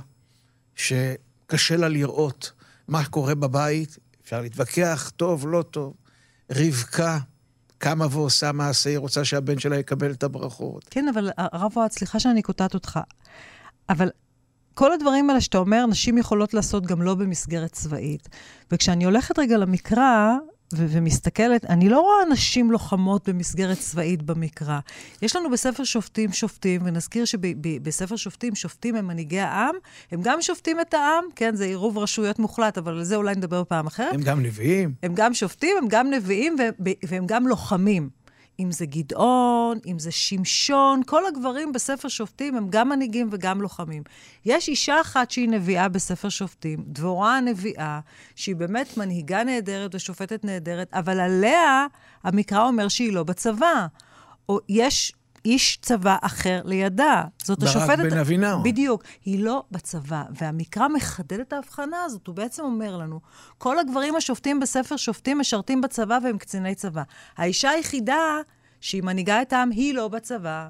שקשה 0.75 1.77
לה 1.77 1.89
לראות 1.89 2.53
מה 2.89 3.05
קורה 3.05 3.35
בבית, 3.35 3.99
אפשר 4.25 4.41
להתווכח, 4.41 5.13
טוב, 5.17 5.49
לא 5.49 5.63
טוב. 5.63 5.95
רבקה 6.51 7.19
קמה 7.79 8.07
ועושה 8.11 8.53
מעשה, 8.53 8.91
היא 8.91 8.99
רוצה 8.99 9.25
שהבן 9.25 9.59
שלה 9.59 9.79
יקבל 9.79 10.11
את 10.11 10.23
הברכות. 10.23 10.87
כן, 10.91 11.09
אבל 11.09 11.31
הרב 11.37 11.73
אוהד, 11.77 11.93
סליחה 11.93 12.21
שאני 12.21 12.43
קוטעת 12.43 12.75
אותך, 12.75 13.01
אבל 13.89 14.11
כל 14.81 14.93
הדברים 14.93 15.31
האלה 15.31 15.41
שאתה 15.41 15.59
אומר, 15.59 15.87
נשים 15.87 16.19
יכולות 16.19 16.55
לעשות 16.55 16.87
גם 16.87 17.03
לא 17.03 17.15
במסגרת 17.15 17.73
צבאית. 17.73 18.29
וכשאני 18.73 19.05
הולכת 19.05 19.39
רגע 19.39 19.57
למקרא, 19.57 20.37
ו- 20.75 20.87
ומסתכלת, 20.89 21.65
אני 21.65 21.89
לא 21.89 22.01
רואה 22.01 22.25
נשים 22.31 22.71
לוחמות 22.71 23.29
במסגרת 23.29 23.79
צבאית 23.79 24.23
במקרא. 24.23 24.79
יש 25.23 25.37
לנו 25.37 25.51
בספר 25.51 25.85
שופטים 25.85 26.33
שופטים, 26.33 26.81
ונזכיר 26.85 27.25
שבספר 27.25 28.17
שופטים, 28.17 28.55
שופטים 28.55 28.97
הם 28.97 29.07
מנהיגי 29.07 29.41
העם, 29.41 29.75
הם 30.13 30.21
גם 30.23 30.43
שופטים 30.43 30.81
את 30.81 30.95
העם, 30.95 31.25
כן, 31.37 31.55
זה 31.55 31.65
עירוב 31.65 31.99
רשויות 31.99 32.39
מוחלט, 32.39 32.79
אבל 32.79 32.93
על 32.93 33.05
זה 33.05 33.17
אולי 33.17 33.35
נדבר 33.35 33.63
פעם 33.69 33.87
אחרת. 33.87 34.15
הם 34.15 34.23
גם 34.23 34.43
נביאים. 34.43 34.95
הם 35.03 35.13
גם 35.15 35.35
שופטים, 35.35 35.77
הם 35.83 35.89
גם 35.89 36.11
נביאים, 36.11 36.57
והם 37.03 37.27
גם 37.27 37.47
לוחמים. 37.47 38.20
אם 38.61 38.73
זה 38.73 38.87
גדעון, 38.87 39.79
אם 39.87 39.99
זה 39.99 40.11
שמשון, 40.11 41.01
כל 41.07 41.27
הגברים 41.27 41.73
בספר 41.73 42.09
שופטים 42.09 42.57
הם 42.57 42.67
גם 42.71 42.89
מנהיגים 42.89 43.29
וגם 43.33 43.61
לוחמים. 43.61 44.03
יש 44.45 44.69
אישה 44.69 45.01
אחת 45.01 45.31
שהיא 45.31 45.49
נביאה 45.49 45.89
בספר 45.89 46.29
שופטים, 46.29 46.85
דבורה 46.87 47.37
הנביאה, 47.37 48.01
שהיא 48.35 48.57
באמת 48.57 48.97
מנהיגה 48.97 49.45
נהדרת 49.45 49.95
ושופטת 49.95 50.45
נהדרת, 50.45 50.89
אבל 50.93 51.21
עליה 51.21 51.87
המקרא 52.23 52.67
אומר 52.67 52.89
שהיא 52.89 53.13
לא 53.13 53.23
בצבא. 53.23 53.87
או 54.49 54.59
יש 54.69 55.13
איש 55.45 55.79
צבא 55.83 56.17
אחר 56.23 56.61
לידה. 56.65 57.25
זאת 57.45 57.63
השופטת... 57.63 57.99
ברק 57.99 58.13
בן 58.13 58.19
אבינאו. 58.19 58.63
בדיוק. 58.63 59.03
היא 59.25 59.45
לא 59.45 59.65
בצבא. 59.71 60.23
והמקרא 60.41 60.89
מחדד 60.89 61.41
את 61.41 61.53
ההבחנה 61.53 62.05
הזאת. 62.05 62.27
הוא 62.27 62.35
בעצם 62.35 62.63
אומר 62.63 62.97
לנו, 62.97 63.21
כל 63.59 63.79
הגברים 63.79 64.17
השופטים 64.17 64.61
בספר 64.61 64.97
שופטים 64.97 65.39
משרתים 65.39 65.81
בצבא 65.81 66.19
והם 66.25 66.39
קציני 66.39 66.75
צבא. 66.75 67.03
האישה 67.37 67.71
היחידה 67.71 68.39
שהיא 68.81 69.03
מנהיגה 69.03 69.43
את 69.43 69.53
העם, 69.53 69.71
היא 69.71 69.95
לא 69.95 70.09
בצבא. 70.09 70.69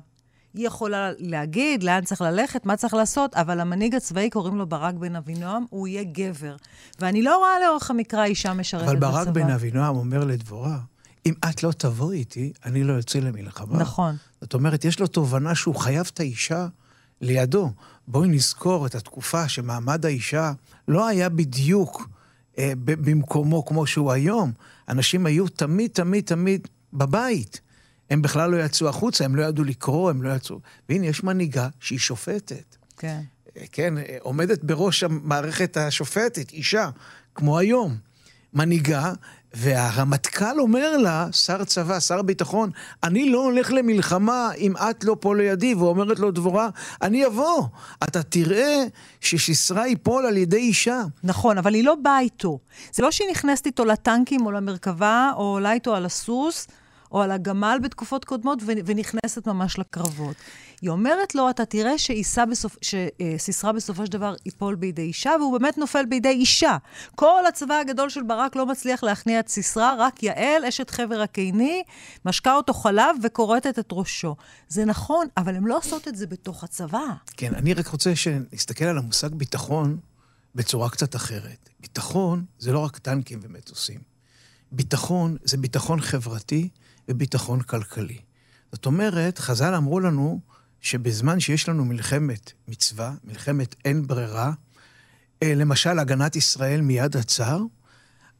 היא 0.54 0.66
יכולה 0.66 1.10
להגיד 1.18 1.82
לאן 1.82 2.04
צריך 2.04 2.20
ללכת, 2.20 2.66
מה 2.66 2.76
צריך 2.76 2.94
לעשות, 2.94 3.34
אבל 3.34 3.60
המנהיג 3.60 3.94
הצבאי, 3.94 4.30
קוראים 4.30 4.56
לו 4.56 4.66
ברק 4.66 4.94
בן 4.94 5.16
אבינועם, 5.16 5.64
הוא 5.70 5.88
יהיה 5.88 6.04
גבר. 6.04 6.56
ואני 6.98 7.22
לא 7.22 7.38
רואה 7.38 7.60
לאורך 7.60 7.90
המקרא 7.90 8.24
אישה 8.24 8.52
משרתת 8.52 8.84
בצבא. 8.84 9.08
אבל 9.08 9.24
ברק 9.24 9.28
בן 9.28 9.50
אבינועם 9.50 9.96
אומר 9.96 10.24
לדבורה, 10.24 10.78
אם 11.26 11.34
את 11.50 11.62
לא 11.62 11.72
תבואי 11.72 12.18
איתי, 12.18 12.52
אני 12.64 12.84
לא 12.84 12.92
יוצא 12.92 13.18
למלחמה. 13.18 13.78
נכון. 13.78 14.16
זאת 14.40 14.54
אומרת, 14.54 14.84
יש 14.84 15.00
לו 15.00 15.06
תובנה 15.06 15.54
שהוא 15.54 15.74
חייב 15.74 16.10
את 16.14 16.20
האישה 16.20 16.66
לידו. 17.20 17.72
בואי 18.08 18.28
נזכור 18.28 18.86
את 18.86 18.94
התקופה 18.94 19.48
שמעמד 19.48 20.06
האישה 20.06 20.52
לא 20.88 21.08
היה 21.08 21.28
בדיוק 21.28 22.08
אה, 22.58 22.72
במקומו 22.76 23.64
כמו 23.64 23.86
שהוא 23.86 24.12
היום. 24.12 24.52
אנשים 24.88 25.26
היו 25.26 25.48
תמיד, 25.48 25.90
תמיד, 25.90 26.24
תמיד 26.24 26.68
בבית. 26.92 27.60
הם 28.10 28.22
בכלל 28.22 28.50
לא 28.50 28.56
יצאו 28.56 28.88
החוצה, 28.88 29.24
הם 29.24 29.36
לא 29.36 29.42
ידעו 29.42 29.64
לקרוא, 29.64 30.10
הם 30.10 30.22
לא 30.22 30.34
יצאו... 30.34 30.60
והנה, 30.88 31.06
יש 31.06 31.24
מנהיגה 31.24 31.68
שהיא 31.80 31.98
שופטת. 31.98 32.76
כן. 32.98 33.20
אה, 33.56 33.64
כן, 33.72 33.98
אה, 33.98 34.16
עומדת 34.20 34.64
בראש 34.64 35.02
המערכת 35.02 35.76
השופטת, 35.76 36.52
אישה, 36.52 36.90
כמו 37.34 37.58
היום. 37.58 37.96
מנהיגה, 38.54 39.12
והרמטכ"ל 39.54 40.61
אומר 40.61 40.97
לה, 40.97 41.26
שר 41.33 41.64
צבא, 41.64 42.00
שר 42.00 42.23
ביטחון, 42.23 42.71
אני 43.04 43.30
לא 43.30 43.45
הולך 43.45 43.73
למלחמה 43.73 44.50
אם 44.59 44.76
את 44.76 45.04
לא 45.04 45.16
פה 45.21 45.37
לידי, 45.37 45.75
ואומרת 45.75 46.19
לו 46.19 46.30
דבורה, 46.30 46.69
אני 47.02 47.26
אבוא. 47.26 47.62
אתה 48.04 48.23
תראה 48.23 48.85
ששיסרה 49.21 49.87
ייפול 49.87 50.26
על 50.26 50.37
ידי 50.37 50.57
אישה. 50.57 51.02
נכון, 51.25 51.59
אבל 51.59 51.75
היא 51.75 51.85
לא 51.85 51.95
באה 51.95 52.21
איתו. 52.21 52.59
זה 52.92 53.02
לא 53.02 53.11
שהיא 53.11 53.30
נכנסת 53.30 53.66
איתו 53.66 53.85
לטנקים 53.85 54.47
או 54.47 54.50
למרכבה, 54.50 55.30
או 55.37 55.42
עולה 55.42 55.73
איתו 55.73 55.95
על 55.95 56.07
הסוס, 56.07 56.66
או 57.12 57.22
על 57.22 57.30
הגמל 57.30 57.78
בתקופות 57.82 58.24
קודמות, 58.24 58.58
ונכנסת 58.66 59.46
ממש 59.46 59.78
לקרבות. 59.78 60.36
היא 60.82 60.90
אומרת 60.90 61.34
לו, 61.34 61.50
אתה 61.50 61.64
תראה 61.64 61.94
בסופ... 62.50 62.76
שסיסרא 62.82 63.72
בסופו 63.72 64.06
של 64.06 64.12
דבר 64.12 64.34
ייפול 64.46 64.74
בידי 64.74 65.02
אישה, 65.02 65.32
והוא 65.40 65.58
באמת 65.58 65.78
נופל 65.78 66.06
בידי 66.06 66.28
אישה. 66.28 66.76
כל 67.14 67.46
הצבא 67.48 67.74
הגדול 67.74 68.08
של 68.08 68.22
ברק 68.22 68.56
לא 68.56 68.66
מצליח 68.66 69.02
להכניע 69.02 69.40
את 69.40 69.48
סיסרא, 69.48 69.94
רק 69.98 70.22
יעל, 70.22 70.64
אשת 70.64 70.90
חבר 70.90 71.20
הקיני, 71.20 71.82
משקה 72.24 72.54
אותו 72.54 72.74
חלב 72.74 73.16
וכורתת 73.22 73.78
את 73.78 73.88
ראשו. 73.92 74.36
זה 74.68 74.84
נכון, 74.84 75.26
אבל 75.36 75.54
הן 75.54 75.64
לא 75.64 75.78
עושות 75.78 76.08
את 76.08 76.16
זה 76.16 76.26
בתוך 76.26 76.64
הצבא. 76.64 77.04
כן, 77.36 77.54
אני 77.54 77.74
רק 77.74 77.86
רוצה 77.86 78.16
שנסתכל 78.16 78.84
על 78.84 78.98
המושג 78.98 79.34
ביטחון 79.34 79.98
בצורה 80.54 80.90
קצת 80.90 81.16
אחרת. 81.16 81.68
ביטחון 81.80 82.44
זה 82.58 82.72
לא 82.72 82.78
רק 82.78 82.98
טנקים 82.98 83.40
ומטוסים. 83.42 84.00
ביטחון 84.72 85.36
זה 85.44 85.56
ביטחון 85.56 86.00
חברתי 86.00 86.68
וביטחון 87.10 87.62
כלכלי. 87.62 88.18
זאת 88.72 88.86
אומרת, 88.86 89.38
חז"ל 89.38 89.74
אמרו 89.74 90.00
לנו 90.00 90.40
שבזמן 90.80 91.40
שיש 91.40 91.68
לנו 91.68 91.84
מלחמת 91.84 92.52
מצווה, 92.68 93.14
מלחמת 93.24 93.74
אין 93.84 94.06
ברירה, 94.06 94.52
אה, 95.42 95.54
למשל 95.54 95.98
הגנת 95.98 96.36
ישראל 96.36 96.80
מיד 96.80 97.16
הצר, 97.16 97.60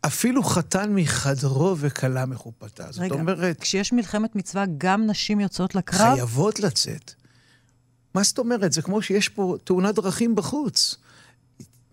אפילו 0.07 0.43
חתן 0.43 0.95
מחדרו 0.95 1.77
וכלה 1.79 2.27
מחופתה. 2.27 2.93
זאת 2.93 3.01
רגע, 3.03 3.15
אומרת... 3.15 3.61
כשיש 3.61 3.93
מלחמת 3.93 4.37
מצווה, 4.37 4.65
גם 4.79 5.07
נשים 5.07 5.41
יוצאות 5.41 5.75
לקרב? 5.75 6.15
חייבות 6.15 6.61
לצאת. 6.61 7.15
מה 8.15 8.23
זאת 8.23 8.39
אומרת? 8.39 8.73
זה 8.73 8.83
כמו 8.83 9.03
שיש 9.03 9.29
פה 9.29 9.57
תאונת 9.65 9.95
דרכים 9.95 10.35
בחוץ. 10.35 10.97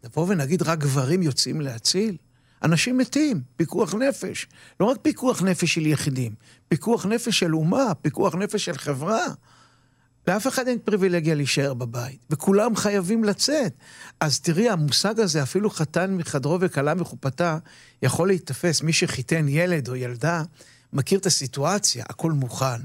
נבוא 0.04 0.26
ונגיד 0.30 0.62
רק 0.62 0.80
גברים 0.80 1.24
יוצאים 1.24 1.62
להציל? 1.62 2.18
אנשים 2.64 2.98
מתים, 2.98 3.42
פיקוח 3.56 3.96
נפש. 3.96 4.48
לא 4.80 4.86
רק 4.86 4.98
פיקוח 5.02 5.42
נפש 5.42 5.74
של 5.74 5.86
יחידים, 5.86 6.32
פיקוח 6.68 7.06
נפש 7.06 7.40
של 7.40 7.56
אומה, 7.56 7.94
פיקוח 8.02 8.36
נפש 8.36 8.66
של 8.66 8.78
חברה. 8.78 9.26
לאף 10.28 10.48
אחד 10.48 10.68
אין 10.68 10.80
פריבילגיה 10.80 11.36
להישאר 11.36 11.74
בבית, 11.74 12.20
וכולם 12.30 12.76
חייבים 12.76 13.24
לצאת. 13.24 13.74
אז 14.20 14.40
תראי, 14.40 14.70
המושג 14.70 15.20
הזה, 15.20 15.44
אפילו 15.44 15.70
חתן 15.70 16.14
מחדרו 16.14 16.58
וכלה 16.62 16.96
מחופתה, 16.96 17.58
יכול 18.02 18.28
להיתפס. 18.28 18.82
מי 18.82 18.94
שחיתן 18.94 19.48
ילד 19.48 19.88
או 19.88 19.96
ילדה, 19.96 20.44
מכיר 20.94 21.20
את 21.20 21.26
הסיטואציה, 21.26 22.06
הכל 22.10 22.32
מוכן. 22.32 22.82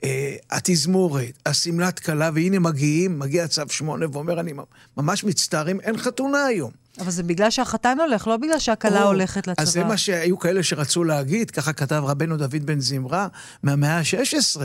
Uh, 0.00 0.02
התזמורת, 0.50 1.42
השמלת 1.46 1.98
כלה, 1.98 2.30
והנה 2.34 2.58
מגיעים, 2.58 3.18
מגיע 3.18 3.48
צו 3.48 3.62
שמונה 3.68 4.06
ואומר, 4.12 4.40
אני 4.40 4.52
ממש 4.96 5.24
מצטערים, 5.24 5.80
אין 5.80 5.96
חתונה 5.96 6.44
היום. 6.44 6.70
אבל 6.98 7.10
זה 7.10 7.22
בגלל 7.22 7.50
שהחתן 7.50 7.98
הולך, 8.00 8.26
לא 8.26 8.36
בגלל 8.36 8.58
שהכלה 8.58 9.02
הולכת 9.02 9.46
לצבא. 9.46 9.62
אז 9.62 9.72
זה 9.72 9.84
מה 9.84 9.96
שהיו 9.96 10.38
כאלה 10.38 10.62
שרצו 10.62 11.04
להגיד, 11.04 11.50
ככה 11.50 11.72
כתב 11.72 12.02
רבנו 12.06 12.36
דוד 12.36 12.64
בן 12.64 12.80
זמרה 12.80 13.28
מהמאה 13.62 13.98
ה-16. 13.98 14.60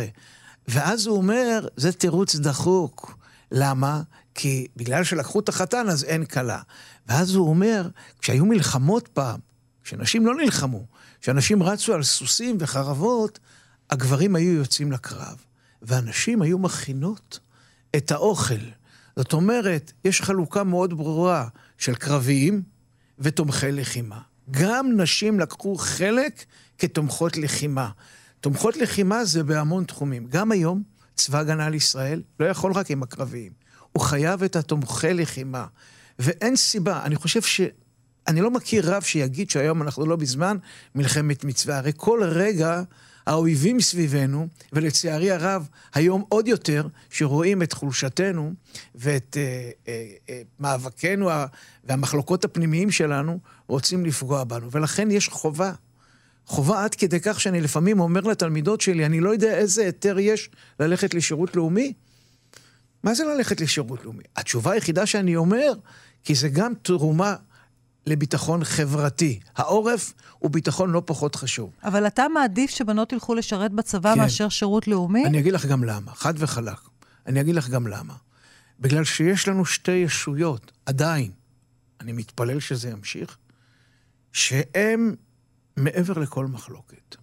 ואז 0.68 1.08
הוא 1.08 1.18
אומר, 1.18 1.68
זה 1.78 1.92
תירוץ 1.92 2.36
דחוק. 2.36 3.18
למה? 3.52 4.02
כי 4.36 4.68
בגלל 4.76 5.04
שלקחו 5.04 5.40
את 5.40 5.50
החתן 5.50 5.90
אז 5.90 6.04
אין 6.04 6.26
כלה. 6.26 6.60
ואז 7.08 7.36
הוא 7.36 7.50
אומר, 7.50 7.90
כשהיו 8.20 8.46
מלחמות 8.46 9.08
פעם, 9.08 9.40
כשנשים 9.84 10.26
לא 10.26 10.36
נלחמו, 10.36 10.86
כשאנשים 11.22 11.64
רצו 11.64 11.94
על 11.94 12.04
סוסים 12.04 12.58
וחרבות, 12.60 13.40
הגברים 13.90 14.36
היו 14.36 14.54
יוצאים 14.54 14.92
לקרב, 14.92 15.38
והנשים 15.82 16.42
היו 16.42 16.60
מכינות 16.60 17.40
את 17.96 18.12
האוכל. 18.12 18.66
זאת 19.16 19.34
אומרת, 19.34 19.92
יש 20.06 20.22
חלוקה 20.22 20.64
מאוד 20.64 20.94
ברורה 20.94 21.48
של 21.78 21.96
קרביים 21.96 22.64
ותומכי 23.20 23.72
לחימה. 23.72 24.20
גם 24.52 24.92
נשים 24.98 25.40
לקחו 25.40 25.76
חלק 25.76 26.46
כתומכות 26.78 27.38
לחימה. 27.38 27.90
תומכות 28.42 28.78
לחימה 28.78 29.26
זה 29.26 29.44
בהמון 29.44 29.84
תחומים. 29.84 30.28
גם 30.30 30.52
היום, 30.52 30.84
צבא 31.16 31.40
הגנה 31.40 31.70
לישראל 31.70 32.22
לא 32.40 32.46
יכול 32.46 32.72
רק 32.72 32.92
עם 32.92 33.04
הקרביים. 33.04 33.52
הוא 33.92 34.04
חייב 34.04 34.44
את 34.44 34.56
התומכי 34.56 35.14
לחימה. 35.14 35.66
ואין 36.20 36.56
סיבה, 36.56 37.04
אני 37.04 37.16
חושב 37.16 37.42
ש... 37.42 37.62
אני 38.28 38.42
לא 38.42 38.52
מכיר 38.52 38.96
רב 38.96 39.04
שיגיד 39.04 39.50
שהיום 39.50 39.82
אנחנו 39.82 40.06
לא 40.06 40.16
בזמן 40.16 40.58
מלחמת 40.96 41.44
מצווה. 41.44 41.78
הרי 41.78 41.92
כל 41.96 42.24
רגע 42.24 42.82
האויבים 43.28 43.82
סביבנו, 43.82 44.48
ולצערי 44.74 45.32
הרב, 45.32 45.68
היום 45.94 46.24
עוד 46.30 46.48
יותר, 46.48 46.88
שרואים 47.10 47.62
את 47.62 47.74
חולשתנו 47.74 48.54
ואת 48.96 49.38
אה, 49.40 49.70
אה, 49.88 50.06
אה, 50.30 50.42
מאבקנו 50.60 51.30
והמחלוקות 51.84 52.46
הפנימיים 52.46 52.92
שלנו, 52.92 53.40
רוצים 53.68 54.06
לפגוע 54.06 54.44
בנו. 54.44 54.72
ולכן 54.72 55.12
יש 55.12 55.30
חובה. 55.30 55.72
חובה 56.46 56.84
עד 56.84 56.96
כדי 56.96 57.20
כך 57.20 57.42
שאני 57.42 57.62
לפעמים 57.62 58.00
אומר 58.00 58.22
לתלמידות 58.22 58.82
שלי, 58.82 59.06
אני 59.06 59.20
לא 59.20 59.30
יודע 59.30 59.58
איזה 59.58 59.86
היתר 59.86 60.20
יש 60.20 60.50
ללכת 60.80 61.14
לשירות 61.14 61.56
לאומי. 61.56 61.94
מה 63.04 63.14
זה 63.14 63.24
ללכת 63.24 63.62
לשירות 63.62 64.06
לאומי? 64.06 64.24
התשובה 64.36 64.72
היחידה 64.72 65.06
שאני 65.06 65.36
אומר, 65.36 65.74
כי 66.24 66.36
זה 66.36 66.50
גם 66.50 66.74
תרומה 66.82 67.36
לביטחון 68.08 68.64
חברתי. 68.64 69.40
העורף 69.56 70.14
הוא 70.40 70.52
ביטחון 70.52 70.92
לא 70.92 71.02
פחות 71.06 71.36
חשוב. 71.36 71.72
אבל 71.84 72.08
אתה 72.08 72.28
מעדיף 72.34 72.72
שבנות 72.72 73.14
ילכו 73.14 73.36
לשרת 73.36 73.72
בצבא 73.72 74.14
כן. 74.14 74.20
מאשר 74.20 74.50
שירות 74.50 74.88
לאומי? 74.88 75.26
אני 75.26 75.40
אגיד 75.40 75.54
לך 75.54 75.66
גם 75.66 75.84
למה, 75.84 76.12
חד 76.12 76.34
וחלק. 76.38 76.80
אני 77.28 77.42
אגיד 77.42 77.56
לך 77.56 77.70
גם 77.70 77.88
למה. 77.88 78.14
בגלל 78.80 79.04
שיש 79.04 79.48
לנו 79.48 79.66
שתי 79.66 79.92
ישויות, 79.92 80.72
עדיין, 80.86 81.32
אני 82.02 82.12
מתפלל 82.12 82.60
שזה 82.60 82.90
ימשיך, 82.90 83.38
שהן 84.34 85.16
מעבר 85.78 86.20
לכל 86.20 86.46
מחלוקת. 86.46 87.16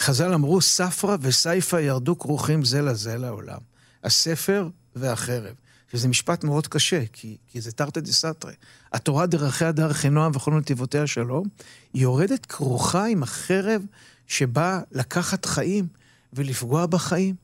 חז"ל 0.00 0.34
אמרו, 0.34 0.60
ספרא 0.60 1.16
וסייפא 1.20 1.76
ירדו 1.76 2.18
כרוכים 2.18 2.64
זה 2.64 2.82
לזה 2.82 3.18
לעולם. 3.18 3.58
הספר 4.04 4.68
והחרב. 4.96 5.54
שזה 5.96 6.08
משפט 6.08 6.44
מאוד 6.44 6.66
קשה, 6.66 7.02
כי, 7.12 7.36
כי 7.48 7.60
זה 7.60 7.72
תרתי 7.72 8.00
דה 8.00 8.12
סתרי. 8.12 8.52
התורה 8.92 9.26
דרכיה 9.26 9.72
דרכי 9.72 10.08
נועם 10.08 10.32
וכל 10.34 10.54
נתיבותיה 10.54 11.06
שלום, 11.06 11.46
היא 11.92 12.02
יורדת 12.02 12.46
כרוכה 12.46 13.06
עם 13.06 13.22
החרב 13.22 13.82
שבאה 14.26 14.80
לקחת 14.92 15.44
חיים 15.44 15.86
ולפגוע 16.32 16.86
בחיים. 16.86 17.34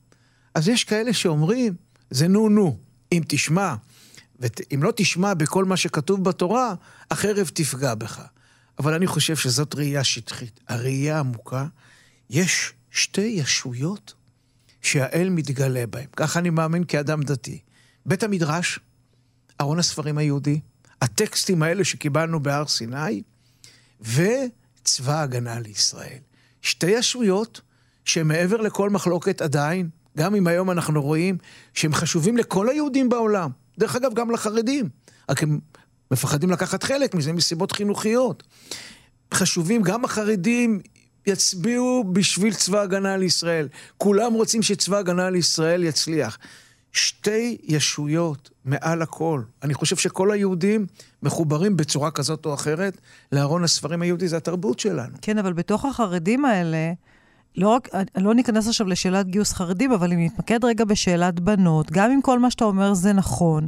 אז 0.55 0.67
יש 0.67 0.83
כאלה 0.83 1.13
שאומרים, 1.13 1.73
זה 2.09 2.27
נו 2.27 2.49
נו, 2.49 2.77
אם 3.11 3.21
תשמע, 3.27 3.75
ואם 4.39 4.83
לא 4.83 4.93
תשמע 4.95 5.33
בכל 5.33 5.65
מה 5.65 5.77
שכתוב 5.77 6.23
בתורה, 6.23 6.73
החרב 7.11 7.51
תפגע 7.53 7.95
בך. 7.95 8.21
אבל 8.79 8.93
אני 8.93 9.07
חושב 9.07 9.35
שזאת 9.35 9.75
ראייה 9.75 10.03
שטחית. 10.03 10.59
הראייה 10.67 11.17
העמוקה, 11.17 11.65
יש 12.29 12.73
שתי 12.91 13.21
ישויות 13.21 14.13
שהאל 14.81 15.29
מתגלה 15.29 15.87
בהן. 15.87 16.07
ככה 16.15 16.39
אני 16.39 16.49
מאמין 16.49 16.83
כאדם 16.83 17.23
דתי. 17.23 17.59
בית 18.05 18.23
המדרש, 18.23 18.79
ארון 19.61 19.79
הספרים 19.79 20.17
היהודי, 20.17 20.59
הטקסטים 21.01 21.63
האלה 21.63 21.83
שקיבלנו 21.83 22.43
בהר 22.43 22.67
סיני, 22.67 23.21
וצבא 24.01 25.13
ההגנה 25.13 25.59
לישראל. 25.59 26.19
שתי 26.61 26.91
ישויות 26.91 27.61
שמעבר 28.05 28.61
לכל 28.61 28.89
מחלוקת 28.89 29.41
עדיין, 29.41 29.89
גם 30.17 30.35
אם 30.35 30.47
היום 30.47 30.71
אנחנו 30.71 31.01
רואים 31.01 31.37
שהם 31.73 31.93
חשובים 31.93 32.37
לכל 32.37 32.69
היהודים 32.69 33.09
בעולם. 33.09 33.49
דרך 33.79 33.95
אגב, 33.95 34.13
גם 34.13 34.31
לחרדים. 34.31 34.89
רק 35.29 35.43
הם 35.43 35.59
מפחדים 36.11 36.51
לקחת 36.51 36.83
חלק 36.83 37.15
מזה 37.15 37.33
מסיבות 37.33 37.71
חינוכיות. 37.71 38.43
חשובים, 39.33 39.81
גם 39.81 40.05
החרדים 40.05 40.79
יצביעו 41.27 42.03
בשביל 42.13 42.53
צבא 42.53 42.81
הגנה 42.81 43.17
לישראל. 43.17 43.67
כולם 43.97 44.33
רוצים 44.33 44.63
שצבא 44.63 44.97
הגנה 44.97 45.29
לישראל 45.29 45.83
יצליח. 45.83 46.37
שתי 46.93 47.57
ישויות 47.63 48.49
מעל 48.65 49.01
הכל. 49.01 49.41
אני 49.63 49.73
חושב 49.73 49.95
שכל 49.95 50.31
היהודים 50.31 50.85
מחוברים 51.23 51.77
בצורה 51.77 52.11
כזאת 52.11 52.45
או 52.45 52.53
אחרת 52.53 52.97
לארון 53.31 53.63
הספרים 53.63 54.01
היהודי, 54.01 54.27
זה 54.27 54.37
התרבות 54.37 54.79
שלנו. 54.79 55.17
כן, 55.21 55.37
אבל 55.37 55.53
בתוך 55.53 55.85
החרדים 55.85 56.45
האלה, 56.45 56.93
לא 57.55 57.69
רק, 57.69 57.89
לא 58.17 58.35
ניכנס 58.35 58.67
עכשיו 58.67 58.87
לשאלת 58.87 59.27
גיוס 59.27 59.53
חרדים, 59.53 59.91
אבל 59.91 60.13
אם 60.13 60.25
נתמקד 60.25 60.65
רגע 60.65 60.85
בשאלת 60.85 61.39
בנות, 61.39 61.91
גם 61.91 62.11
אם 62.11 62.21
כל 62.21 62.39
מה 62.39 62.51
שאתה 62.51 62.65
אומר 62.65 62.93
זה 62.93 63.13
נכון, 63.13 63.67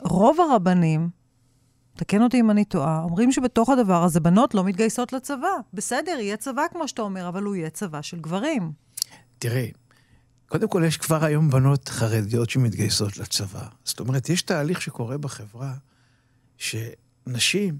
רוב 0.00 0.36
הרבנים, 0.40 1.08
תקן 1.96 2.22
אותי 2.22 2.40
אם 2.40 2.50
אני 2.50 2.64
טועה, 2.64 3.02
אומרים 3.02 3.32
שבתוך 3.32 3.68
הדבר 3.68 4.04
הזה 4.04 4.20
בנות 4.20 4.54
לא 4.54 4.64
מתגייסות 4.64 5.12
לצבא. 5.12 5.48
בסדר, 5.74 6.18
יהיה 6.20 6.36
צבא 6.36 6.62
כמו 6.72 6.88
שאתה 6.88 7.02
אומר, 7.02 7.28
אבל 7.28 7.42
הוא 7.42 7.56
יהיה 7.56 7.70
צבא 7.70 8.02
של 8.02 8.20
גברים. 8.20 8.72
תראי, 9.38 9.70
קודם 10.48 10.68
כל, 10.68 10.82
יש 10.86 10.96
כבר 10.96 11.24
היום 11.24 11.50
בנות 11.50 11.88
חרדיות 11.88 12.50
שמתגייסות 12.50 13.16
לצבא. 13.16 13.66
זאת 13.84 14.00
אומרת, 14.00 14.28
יש 14.28 14.42
תהליך 14.42 14.82
שקורה 14.82 15.18
בחברה, 15.18 15.72
שנשים, 16.56 17.78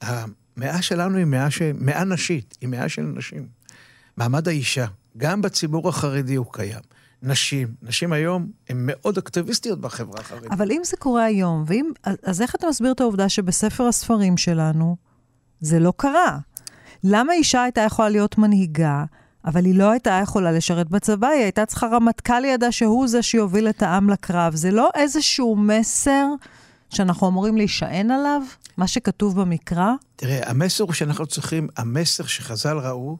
המאה 0.00 0.82
שלנו 0.82 1.18
היא 1.18 1.24
מאה, 1.24 1.50
ש... 1.50 1.62
מאה 1.74 2.04
נשית, 2.04 2.58
היא 2.60 2.68
מאה 2.68 2.88
של 2.88 3.02
נשים. 3.02 3.46
מעמד 4.16 4.48
האישה, 4.48 4.86
גם 5.16 5.42
בציבור 5.42 5.88
החרדי 5.88 6.34
הוא 6.34 6.46
קיים. 6.52 6.80
נשים, 7.22 7.68
נשים 7.82 8.12
היום 8.12 8.50
הן 8.68 8.76
מאוד 8.80 9.18
אקטיביסטיות 9.18 9.80
בחברה 9.80 10.20
החרדית. 10.20 10.52
אבל 10.52 10.70
אם 10.72 10.80
זה 10.84 10.96
קורה 10.96 11.24
היום, 11.24 11.64
ואם, 11.66 11.90
אז 12.22 12.42
איך 12.42 12.54
אתה 12.54 12.66
מסביר 12.68 12.92
את 12.92 13.00
העובדה 13.00 13.28
שבספר 13.28 13.84
הספרים 13.84 14.36
שלנו 14.36 14.96
זה 15.60 15.78
לא 15.78 15.92
קרה? 15.96 16.38
למה 17.04 17.32
אישה 17.32 17.62
הייתה 17.62 17.80
יכולה 17.80 18.08
להיות 18.08 18.38
מנהיגה? 18.38 19.04
אבל 19.44 19.64
היא 19.64 19.74
לא 19.74 19.90
הייתה 19.90 20.20
יכולה 20.22 20.52
לשרת 20.52 20.88
בצבא, 20.88 21.28
היא 21.28 21.42
הייתה 21.42 21.66
צריכה 21.66 21.86
רמטכ"ל 21.86 22.40
לידה 22.40 22.72
שהוא 22.72 23.08
זה 23.08 23.22
שיוביל 23.22 23.68
את 23.68 23.82
העם 23.82 24.10
לקרב. 24.10 24.54
זה 24.54 24.70
לא 24.70 24.90
איזשהו 24.94 25.56
מסר 25.56 26.26
שאנחנו 26.90 27.28
אמורים 27.28 27.56
להישען 27.56 28.10
עליו, 28.10 28.42
מה 28.76 28.86
שכתוב 28.88 29.40
במקרא? 29.40 29.92
תראה, 30.16 30.50
המסר 30.50 30.84
הוא 30.84 30.92
שאנחנו 30.92 31.26
צריכים, 31.26 31.68
המסר 31.76 32.26
שחז"ל 32.26 32.78
ראו, 32.78 33.16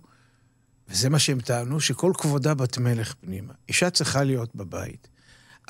וזה 0.88 1.08
מה 1.08 1.18
שהם 1.18 1.40
טענו, 1.40 1.80
שכל 1.80 2.12
כבודה 2.18 2.54
בת 2.54 2.78
מלך 2.78 3.14
פנימה. 3.20 3.52
אישה 3.68 3.90
צריכה 3.90 4.24
להיות 4.24 4.54
בבית, 4.54 5.08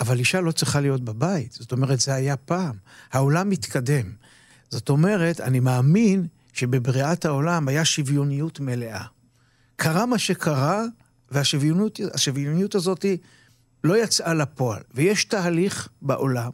אבל 0.00 0.18
אישה 0.18 0.40
לא 0.40 0.52
צריכה 0.52 0.80
להיות 0.80 1.04
בבית. 1.04 1.52
זאת 1.52 1.72
אומרת, 1.72 2.00
זה 2.00 2.14
היה 2.14 2.37
פעם. 2.37 2.76
העולם 3.12 3.50
מתקדם. 3.50 4.12
זאת 4.70 4.88
אומרת, 4.88 5.40
אני 5.40 5.61
מאמין 5.61 6.26
שבבריאת 6.52 7.24
העולם 7.24 7.68
היה 7.68 7.84
שוויוניות 7.84 8.61
מלאה. 8.61 9.04
קרה 9.80 10.06
מה 10.06 10.18
שקרה, 10.18 10.84
והשוויוניות 11.30 12.74
הזאת 12.74 13.04
לא 13.84 14.02
יצאה 14.02 14.34
לפועל. 14.34 14.82
ויש 14.94 15.24
תהליך 15.24 15.88
בעולם 16.02 16.50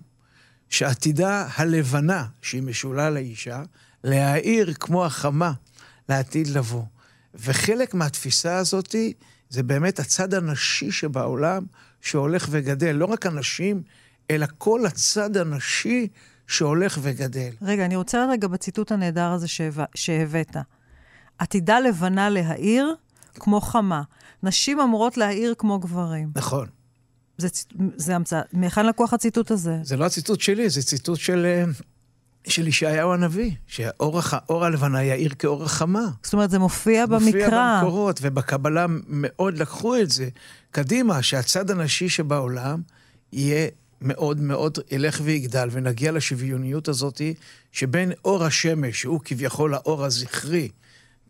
שעתידה 0.68 1.48
הלבנה, 1.56 2.26
שהיא 2.42 2.62
משולה 2.62 3.10
לאישה, 3.10 3.62
להאיר 4.04 4.74
כמו 4.74 5.04
החמה 5.04 5.52
לעתיד 6.08 6.46
לבוא. 6.46 6.84
וחלק 7.34 7.94
מהתפיסה 7.94 8.56
הזאת 8.56 8.94
זה 9.50 9.62
באמת 9.62 9.98
הצד 9.98 10.34
הנשי 10.34 10.92
שבעולם 10.92 11.64
שהולך 12.00 12.46
וגדל. 12.50 12.92
לא 12.92 13.04
רק 13.04 13.26
הנשים, 13.26 13.82
אלא 14.30 14.46
כל 14.58 14.86
הצד 14.86 15.36
הנשי 15.36 16.08
שהולך 16.46 16.98
וגדל. 17.02 17.50
רגע, 17.62 17.84
אני 17.84 17.96
רוצה 17.96 18.26
רגע 18.30 18.48
בציטוט 18.48 18.92
הנהדר 18.92 19.30
הזה 19.30 19.46
שהבאת. 19.94 20.56
עתידה 21.38 21.80
לבנה 21.80 22.30
להאיר, 22.30 22.94
כמו 23.34 23.60
חמה. 23.60 24.02
נשים 24.42 24.80
אמורות 24.80 25.16
להעיר 25.16 25.54
כמו 25.58 25.78
גברים. 25.78 26.30
נכון. 26.36 26.66
זה, 27.38 27.48
זה 27.96 28.16
המצאה. 28.16 28.40
מהיכן 28.52 28.86
לקוח 28.86 29.12
הציטוט 29.14 29.50
הזה? 29.50 29.78
זה 29.82 29.96
לא 29.96 30.04
הציטוט 30.04 30.40
שלי, 30.40 30.70
זה 30.70 30.82
ציטוט 30.82 31.18
של, 31.18 31.46
אה, 31.46 31.64
של 32.46 32.68
ישעיהו 32.68 33.12
הנביא, 33.12 33.50
שאור 33.66 34.64
הלבנה 34.64 35.04
יאיר 35.04 35.34
כאור 35.38 35.64
החמה. 35.64 36.04
זאת 36.22 36.32
אומרת, 36.32 36.50
זה 36.50 36.58
מופיע, 36.58 37.06
מופיע 37.06 37.18
במקרא. 37.18 37.44
מופיע 37.44 37.80
במקורות, 37.82 38.18
ובקבלה 38.22 38.86
מאוד 39.08 39.58
לקחו 39.58 39.96
את 39.96 40.10
זה 40.10 40.28
קדימה, 40.70 41.22
שהצד 41.22 41.70
הנשי 41.70 42.08
שבעולם 42.08 42.82
יהיה 43.32 43.68
מאוד 44.00 44.40
מאוד 44.40 44.78
ילך 44.90 45.20
ויגדל, 45.24 45.68
ונגיע 45.72 46.12
לשוויוניות 46.12 46.88
הזאת 46.88 47.20
שבין 47.72 48.12
אור 48.24 48.44
השמש, 48.44 49.00
שהוא 49.00 49.20
כביכול 49.24 49.74
האור 49.74 50.04
הזכרי, 50.04 50.68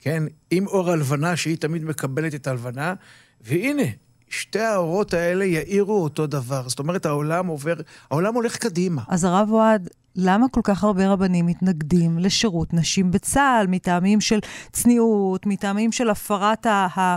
כן? 0.05 0.23
עם 0.51 0.67
אור 0.67 0.91
הלבנה, 0.91 1.37
שהיא 1.37 1.57
תמיד 1.57 1.85
מקבלת 1.85 2.35
את 2.35 2.47
הלבנה, 2.47 2.95
והנה, 3.41 3.83
שתי 4.29 4.61
האורות 4.61 5.15
האלה 5.15 5.45
יאירו 5.45 6.03
אותו 6.03 6.27
דבר. 6.27 6.69
זאת 6.69 6.79
אומרת, 6.79 7.07
העולם 7.07 7.47
עובר, 7.47 7.75
העולם 8.11 8.35
הולך 8.35 8.57
קדימה. 8.57 9.03
אז 9.09 9.25
הרב 9.25 9.49
אוהד, 9.51 9.89
למה 10.17 10.47
כל 10.51 10.61
כך 10.65 10.85
הרבה 10.85 11.09
רבנים 11.09 11.47
מתנגדים 11.47 12.19
לשירות 12.19 12.75
נשים 12.75 13.11
בצה"ל, 13.11 13.67
מטעמים 13.67 14.21
של 14.21 14.39
צניעות, 14.73 15.47
מטעמים 15.47 15.93
של 15.93 16.11
הפרת 16.11 16.67
ה... 16.67 17.17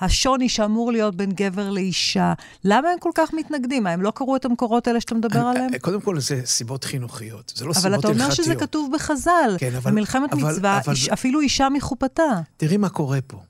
השוני 0.00 0.48
שאמור 0.48 0.92
להיות 0.92 1.14
בין 1.16 1.32
גבר 1.32 1.70
לאישה. 1.70 2.32
למה 2.64 2.88
הם 2.88 2.98
כל 2.98 3.10
כך 3.14 3.34
מתנגדים? 3.34 3.82
מה, 3.82 3.90
הם 3.90 4.02
לא 4.02 4.12
קראו 4.14 4.36
את 4.36 4.44
המקורות 4.44 4.86
האלה 4.86 5.00
שאתה 5.00 5.14
מדבר 5.14 5.40
עליהם? 5.40 5.70
קודם 5.80 6.00
כל, 6.00 6.20
זה 6.20 6.40
סיבות 6.44 6.84
חינוכיות, 6.84 7.52
זה 7.56 7.64
לא 7.64 7.72
סיבות 7.72 7.84
אבל 7.86 7.94
הלכתיות. 7.94 8.16
אתה 8.16 8.24
אומר 8.24 8.34
שזה 8.34 8.54
כתוב 8.54 8.90
בחז"ל. 8.94 9.56
כן, 9.58 9.74
אבל... 9.76 9.90
במלחמת 9.90 10.32
אבל- 10.32 10.42
מצווה, 10.52 10.80
אבל- 10.84 10.92
איש- 10.94 11.08
אפילו 11.08 11.40
אישה 11.40 11.68
מחופתה. 11.68 12.22
תראי 12.56 12.76
מה 12.76 12.88
קורה 12.88 13.18
פה. 13.26 13.42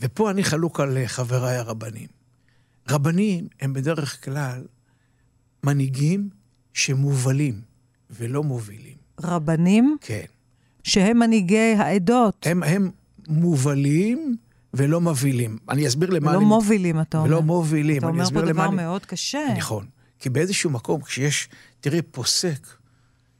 ופה 0.00 0.30
אני 0.30 0.44
חלוק 0.44 0.80
על 0.80 0.96
אה, 0.96 1.08
חבריי 1.08 1.56
הרבנים. 1.56 2.06
רבנים 2.90 3.46
הם 3.60 3.72
בדרך 3.72 4.24
כלל 4.24 4.62
מנהיגים 5.64 6.28
שמובלים 6.74 7.60
ולא 8.10 8.42
מובילים. 8.42 8.96
רבנים, 9.22 9.96
כן. 10.00 10.24
שהם 10.84 11.18
מנהיגי 11.18 11.74
העדות, 11.78 12.46
הם, 12.46 12.62
הם 12.62 12.90
מובלים 13.28 14.36
ולא 14.76 15.00
מבהילים. 15.00 15.58
אני 15.68 15.88
אסביר 15.88 16.10
למה 16.10 16.30
ולא 16.30 16.38
אני... 16.38 16.44
מובילים, 16.46 17.00
אתה 17.00 17.18
אומר. 17.18 17.28
ולא 17.28 17.42
מובילים. 17.42 17.98
אתה 17.98 18.06
אומר 18.06 18.30
פה 18.30 18.42
דבר 18.42 18.66
אני... 18.66 18.76
מאוד 18.76 19.06
קשה. 19.06 19.46
נכון. 19.56 19.86
כי 20.18 20.30
באיזשהו 20.30 20.70
מקום, 20.70 21.02
כשיש, 21.02 21.48
תראי, 21.80 22.02
פוסק, 22.02 22.66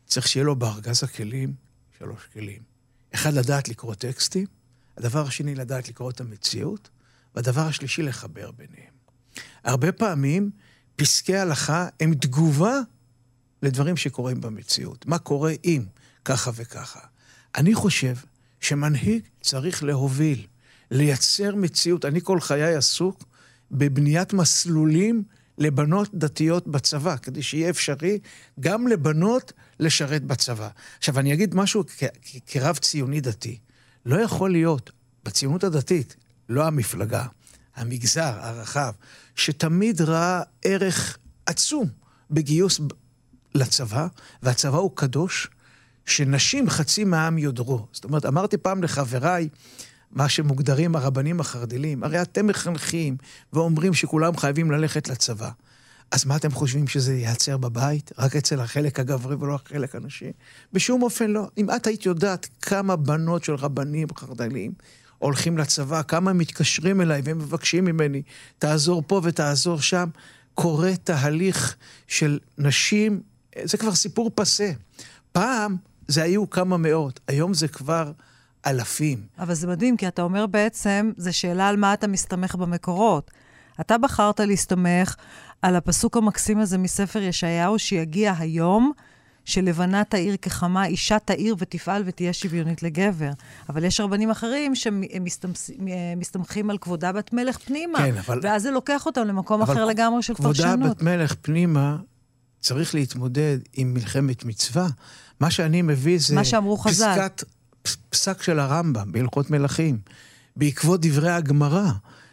צריך 0.06 0.28
שיהיה 0.28 0.44
לו 0.44 0.56
בארגז 0.56 1.04
הכלים 1.04 1.54
שלוש 1.98 2.28
כלים. 2.32 2.62
אחד, 3.14 3.32
לדעת 3.32 3.68
לקרוא 3.68 3.94
טקסטים, 3.94 4.46
הדבר 4.96 5.26
השני, 5.26 5.54
לדעת 5.54 5.88
לקרוא 5.88 6.10
את 6.10 6.20
המציאות, 6.20 6.88
והדבר 7.34 7.60
השלישי, 7.60 8.02
לחבר 8.02 8.50
ביניהם. 8.50 8.92
הרבה 9.64 9.92
פעמים 9.92 10.50
פסקי 10.96 11.36
הלכה 11.36 11.88
הם 12.00 12.14
תגובה 12.14 12.74
לדברים 13.62 13.96
שקורים 13.96 14.40
במציאות. 14.40 15.06
מה 15.06 15.18
קורה 15.18 15.52
אם 15.64 15.84
ככה 16.24 16.50
וככה. 16.54 17.00
אני 17.54 17.74
חושב 17.74 18.14
שמנהיג 18.60 19.22
צריך 19.40 19.82
להוביל, 19.82 20.46
לייצר 20.90 21.54
מציאות. 21.54 22.04
אני 22.04 22.20
כל 22.22 22.40
חיי 22.40 22.74
עסוק 22.74 23.24
בבניית 23.70 24.32
מסלולים 24.32 25.22
לבנות 25.58 26.14
דתיות 26.14 26.68
בצבא, 26.68 27.16
כדי 27.16 27.42
שיהיה 27.42 27.70
אפשרי 27.70 28.18
גם 28.60 28.88
לבנות 28.88 29.52
לשרת 29.80 30.22
בצבא. 30.22 30.68
עכשיו, 30.98 31.18
אני 31.18 31.34
אגיד 31.34 31.54
משהו 31.54 31.84
כרב 32.46 32.76
ציוני 32.76 33.20
דתי. 33.20 33.58
לא 34.06 34.20
יכול 34.20 34.52
להיות 34.52 34.90
בציונות 35.24 35.64
הדתית, 35.64 36.16
לא 36.48 36.66
המפלגה, 36.66 37.26
המגזר 37.76 38.34
הרחב, 38.40 38.92
שתמיד 39.34 40.00
ראה 40.00 40.42
ערך 40.64 41.18
עצום 41.46 41.88
בגיוס 42.30 42.80
לצבא, 43.54 44.06
והצבא 44.42 44.78
הוא 44.78 44.90
קדוש, 44.94 45.48
שנשים 46.06 46.70
חצי 46.70 47.04
מהעם 47.04 47.38
יודרו. 47.38 47.86
זאת 47.92 48.04
אומרת, 48.04 48.26
אמרתי 48.26 48.56
פעם 48.56 48.82
לחבריי, 48.82 49.48
מה 50.10 50.28
שמוגדרים 50.28 50.96
הרבנים 50.96 51.40
החרד"לים, 51.40 52.04
הרי 52.04 52.22
אתם 52.22 52.46
מחנכים 52.46 53.16
ואומרים 53.52 53.94
שכולם 53.94 54.36
חייבים 54.36 54.70
ללכת 54.70 55.08
לצבא. 55.08 55.50
אז 56.10 56.24
מה 56.24 56.36
אתם 56.36 56.50
חושבים 56.50 56.88
שזה 56.88 57.14
ייעצר 57.14 57.56
בבית? 57.56 58.10
רק 58.18 58.36
אצל 58.36 58.60
החלק 58.60 59.00
הגברי 59.00 59.36
ולא 59.40 59.54
החלק 59.54 59.94
הנשי? 59.94 60.32
בשום 60.72 61.02
אופן 61.02 61.30
לא. 61.30 61.48
אם 61.58 61.70
את 61.70 61.86
היית 61.86 62.06
יודעת 62.06 62.48
כמה 62.62 62.96
בנות 62.96 63.44
של 63.44 63.54
רבנים 63.54 64.08
חרד"לים 64.16 64.72
הולכים 65.18 65.58
לצבא, 65.58 66.02
כמה 66.02 66.32
מתקשרים 66.32 67.00
אליי 67.00 67.22
ומבקשים 67.24 67.84
ממני, 67.84 68.22
תעזור 68.58 69.02
פה 69.06 69.20
ותעזור 69.24 69.80
שם, 69.80 70.08
קורה 70.54 70.96
תהליך 71.04 71.76
של 72.06 72.38
נשים, 72.58 73.20
זה 73.64 73.76
כבר 73.76 73.94
סיפור 73.94 74.30
פסה. 74.34 74.70
פעם 75.32 75.76
זה 76.08 76.22
היו 76.22 76.50
כמה 76.50 76.76
מאות, 76.76 77.20
היום 77.28 77.54
זה 77.54 77.68
כבר 77.68 78.12
אלפים. 78.66 79.18
אבל 79.38 79.54
זה 79.54 79.66
מדהים, 79.66 79.96
כי 79.96 80.08
אתה 80.08 80.22
אומר 80.22 80.46
בעצם, 80.46 81.12
זו 81.16 81.36
שאלה 81.38 81.68
על 81.68 81.76
מה 81.76 81.94
אתה 81.94 82.06
מסתמך 82.06 82.54
במקורות. 82.54 83.30
אתה 83.80 83.98
בחרת 83.98 84.40
להסתמך 84.40 85.14
על 85.62 85.76
הפסוק 85.76 86.16
המקסים 86.16 86.58
הזה 86.58 86.78
מספר 86.78 87.22
ישעיהו, 87.22 87.78
שיגיע 87.78 88.34
היום, 88.38 88.92
שלבנה 89.44 90.04
תאיר 90.04 90.36
כחמה, 90.42 90.86
אישה 90.86 91.18
תאיר 91.18 91.54
ותפעל 91.58 92.02
ותהיה 92.06 92.32
שוויונית 92.32 92.82
לגבר. 92.82 93.30
אבל 93.68 93.84
יש 93.84 94.00
רבנים 94.00 94.30
אחרים 94.30 94.72
שמסתמכים 94.74 96.70
על 96.70 96.78
כבודה 96.78 97.12
בת 97.12 97.32
מלך 97.32 97.58
פנימה. 97.58 97.98
כן, 97.98 98.14
אבל- 98.18 98.40
ואז 98.42 98.62
זה 98.62 98.70
לוקח 98.70 99.06
אותם 99.06 99.26
למקום 99.26 99.62
אחר 99.62 99.84
לגמרי 99.84 100.22
של 100.22 100.34
כבודה 100.34 100.62
פרשנות. 100.62 100.96
בת 100.96 101.02
מלך 101.02 101.34
פנימה 101.42 101.96
צריך 102.60 102.94
להתמודד 102.94 103.58
עם 103.74 103.94
מלחמת 103.94 104.44
מצווה. 104.44 104.86
מה 105.40 105.50
שאני 105.50 105.82
מביא 105.82 106.18
זה... 106.20 106.34
מה 106.34 106.44
שאמרו 106.44 106.76
חז"ל. 106.76 107.12
פסקת, 107.14 107.40
פס- 107.46 107.55
פסק 108.10 108.42
של 108.42 108.58
הרמב"ם 108.58 109.12
בהלכות 109.12 109.50
מלכים, 109.50 109.98
בעקבות 110.56 111.00
דברי 111.06 111.30
הגמרא, 111.30 111.90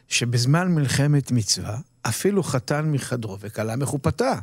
שבזמן 0.08 0.68
מלחמת 0.68 1.32
מצווה, 1.32 1.78
אפילו 2.02 2.44
חתן 2.44 2.86
מחדרו 2.92 3.38
וכלה 3.40 3.76
מחופתה. 3.76 4.34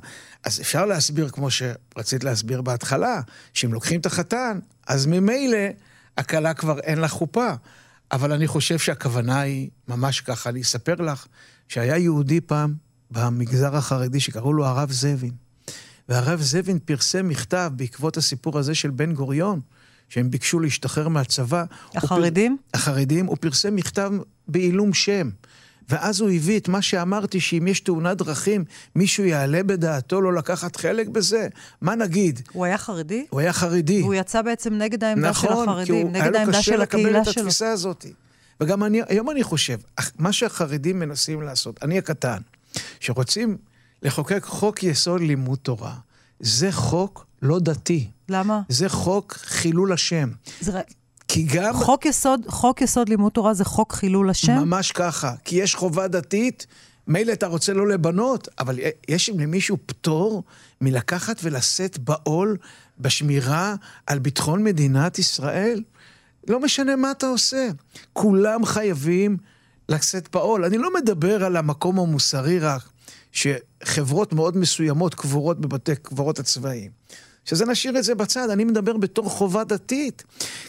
אז 0.45 0.61
אפשר 0.61 0.87
להסביר, 0.87 1.29
כמו 1.29 1.49
שרצית 1.51 2.25
להסביר 2.25 2.63
בהתחלה, 2.63 3.21
שאם 3.55 3.73
לוקחים 3.73 4.01
את 4.01 4.07
החתן, 4.07 4.59
אז 4.87 5.07
ממילא 5.07 5.59
הכלה 6.19 6.55
כבר 6.55 6.79
אין 6.79 6.99
לה 6.99 7.09
חופה. 7.09 7.51
אבל 8.13 8.33
אני 8.33 8.47
חושב 8.47 8.79
שהכוונה 8.79 9.41
היא 9.41 9.71
ממש 9.89 10.21
ככה. 10.21 10.51
אני 10.51 10.61
אספר 10.61 10.95
לך 10.95 11.27
שהיה 11.69 11.97
יהודי 11.97 12.41
פעם 12.41 12.75
במגזר 13.11 13.77
החרדי 13.77 14.21
שקראו 14.21 14.53
לו 14.53 14.67
הרב 14.67 14.93
זבין. 14.93 15.33
והרב 16.09 16.41
זבין 16.43 16.79
פרסם 16.79 17.29
מכתב 17.29 17.73
בעקבות 17.77 18.17
הסיפור 18.17 18.59
הזה 18.59 18.75
של 18.75 18.91
בן 18.91 19.15
גוריון, 19.15 19.61
שהם 20.11 20.31
ביקשו 20.31 20.61
להשתחרר 20.61 21.09
מהצבא. 21.09 21.61
הוא 21.61 21.93
פר- 21.93 21.99
החרדים? 21.99 22.57
החרדים, 22.75 23.27
הוא 23.27 23.37
פרסם 23.41 23.77
מכתב 23.77 24.13
בעילום 24.49 24.93
שם. 24.95 25.31
ואז 25.89 26.21
הוא 26.21 26.31
הביא 26.31 26.59
את 26.59 26.69
מה 26.69 26.83
שאמרתי, 26.83 27.41
שאם 27.41 27.67
יש 27.69 27.81
תאונת 27.81 28.17
דרכים, 28.17 28.65
מישהו 28.97 29.25
יעלה 29.25 29.63
בדעתו 29.63 30.21
לא 30.21 30.33
לקחת 30.35 30.77
חלק 30.77 31.09
בזה? 31.09 31.49
מה 31.81 31.95
נגיד? 31.95 32.41
הוא 32.53 32.65
היה 32.65 32.79
חרדי? 32.79 33.27
הוא 33.31 33.41
היה 33.41 33.53
חרדי. 33.53 34.03
והוא 34.03 34.15
יצא 34.15 34.43
בעצם 34.43 34.75
נגד 34.75 35.05
העמדה 35.05 35.35
של 35.35 35.49
נכון, 35.49 35.67
כי 35.67 35.71
החרדים, 35.73 36.07
הוא, 36.07 36.15
היה 36.15 36.23
נגד 36.25 36.33
לו 36.33 36.39
העמדה 36.39 36.53
קשה 36.59 36.63
של 36.63 36.81
לקבל 36.81 37.01
הקהילה 37.01 37.21
את 37.21 37.25
שלו. 37.25 37.43
התפיסה 37.43 37.71
הזאת. 37.73 38.07
וגם 38.61 38.85
אני, 38.85 39.01
היום 39.09 39.31
אני 39.31 39.43
חושב, 39.43 39.79
מה 40.19 40.33
שהחרדים 40.33 40.99
מנסים 40.99 41.43
לעשות, 41.43 41.83
אני 41.83 41.99
הקטן, 41.99 42.39
שרוצים 43.01 43.57
לחוקק 44.03 44.45
חוק 44.45 44.83
יסוד 44.83 45.21
לימוד 45.21 45.59
תורה, 45.63 45.95
זה 46.41 46.73
חוק 46.73 47.27
לא 47.43 47.59
דתי, 47.59 48.11
למה? 48.31 48.61
זה 48.69 48.89
חוק 48.89 49.33
חילול 49.33 49.93
השם. 49.93 50.29
זה... 50.61 50.81
כי 51.29 51.43
גם... 51.43 51.75
חוק 51.75 52.07
יסוד, 52.07 52.41
חוק 52.49 52.81
יסוד 52.81 53.09
לימוד 53.09 53.33
תורה 53.33 53.55
זה 53.55 53.65
חוק 53.65 53.93
חילול 53.93 54.31
השם? 54.31 54.53
ממש 54.53 54.93
ככה. 54.93 55.35
כי 55.45 55.57
יש 55.57 55.75
חובה 55.75 56.09
דתית, 56.09 56.67
מילא 57.07 57.33
אתה 57.33 57.47
רוצה 57.47 57.73
לא 57.73 57.89
לבנות, 57.89 58.49
אבל 58.59 58.79
יש 59.09 59.29
למישהו 59.29 59.77
פטור 59.87 60.43
מלקחת 60.81 61.41
ולשאת 61.43 61.99
בעול 61.99 62.57
בשמירה 62.99 63.75
על 64.07 64.19
ביטחון 64.19 64.65
מדינת 64.65 65.19
ישראל? 65.19 65.83
לא 66.49 66.61
משנה 66.61 66.97
מה 66.97 67.11
אתה 67.11 67.27
עושה. 67.27 67.69
כולם 68.13 68.65
חייבים 68.65 69.37
לשאת 69.89 70.29
בעול. 70.33 70.65
אני 70.65 70.79
לא 70.79 70.95
מדבר 70.95 71.45
על 71.45 71.57
המקום 71.57 71.99
המוסרי 71.99 72.59
רק, 72.59 72.83
שחברות 73.33 74.33
מאוד 74.33 74.57
מסוימות 74.57 75.15
קבורות 75.15 75.61
בבתי 75.61 75.97
קברות 75.97 76.39
הצבאיים. 76.39 76.91
שזה 77.45 77.67
נשאיר 77.67 77.99
את 77.99 78.05
זה 78.05 78.15
בצד, 78.15 78.51
אני 78.51 78.65
מדבר 78.65 78.97
בתור 78.97 79.31
חובה 79.31 79.65
דתית. 79.65 80.25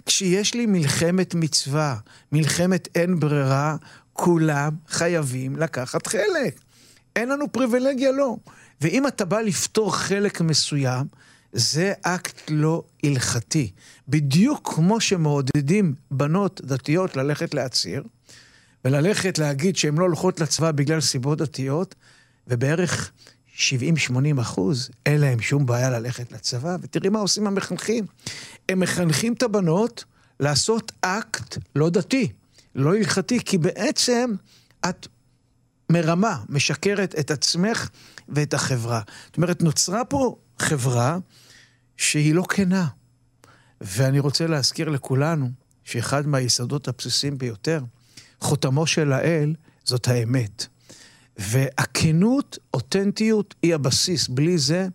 כשיש 0.05 0.53
לי 0.53 0.65
מלחמת 0.65 1.35
מצווה, 1.35 1.95
מלחמת 2.31 2.87
אין 2.95 3.19
ברירה, 3.19 3.75
כולם 4.13 4.73
חייבים 4.87 5.55
לקחת 5.55 6.07
חלק. 6.07 6.59
אין 7.15 7.29
לנו 7.29 7.51
פריבילגיה, 7.51 8.11
לא. 8.11 8.35
ואם 8.81 9.07
אתה 9.07 9.25
בא 9.25 9.41
לפתור 9.41 9.95
חלק 9.95 10.41
מסוים, 10.41 11.05
זה 11.53 11.93
אקט 12.01 12.41
לא 12.49 12.83
הלכתי. 13.03 13.71
בדיוק 14.07 14.73
כמו 14.75 15.01
שמעודדים 15.01 15.93
בנות 16.11 16.61
דתיות 16.63 17.15
ללכת 17.15 17.53
להצהיר, 17.53 18.03
וללכת 18.85 19.39
להגיד 19.39 19.77
שהן 19.77 19.97
לא 19.97 20.03
הולכות 20.03 20.39
לצבא 20.39 20.71
בגלל 20.71 21.01
סיבות 21.01 21.37
דתיות, 21.37 21.95
ובערך 22.47 23.11
70-80 23.61 24.41
אחוז, 24.41 24.89
אין 25.05 25.21
להם 25.21 25.39
שום 25.39 25.65
בעיה 25.65 25.89
ללכת 25.89 26.31
לצבא. 26.31 26.77
ותראי 26.81 27.09
מה 27.09 27.19
עושים 27.19 27.47
המחנכים. 27.47 28.05
הם 28.69 28.79
מחנכים 28.79 29.33
את 29.33 29.43
הבנות 29.43 30.03
לעשות 30.39 30.91
אקט 31.01 31.57
לא 31.75 31.89
דתי, 31.89 32.31
לא 32.75 32.95
הלכתי, 32.95 33.39
כי 33.39 33.57
בעצם 33.57 34.31
את 34.89 35.07
מרמה, 35.89 36.43
משקרת 36.49 37.15
את 37.19 37.31
עצמך 37.31 37.89
ואת 38.29 38.53
החברה. 38.53 39.01
זאת 39.25 39.37
אומרת, 39.37 39.61
נוצרה 39.61 40.05
פה 40.05 40.35
חברה 40.59 41.17
שהיא 41.97 42.35
לא 42.35 42.43
כנה. 42.49 42.87
ואני 43.81 44.19
רוצה 44.19 44.47
להזכיר 44.47 44.89
לכולנו 44.89 45.49
שאחד 45.83 46.27
מהיסודות 46.27 46.87
הבסיסיים 46.87 47.37
ביותר, 47.37 47.83
חותמו 48.41 48.87
של 48.87 49.11
האל, 49.11 49.55
זאת 49.83 50.07
האמת. 50.07 50.67
והכנות, 51.41 52.57
אותנטיות, 52.73 53.55
היא 53.63 53.75
הבסיס. 53.75 54.27
בלי 54.27 54.57
זה 54.57 54.87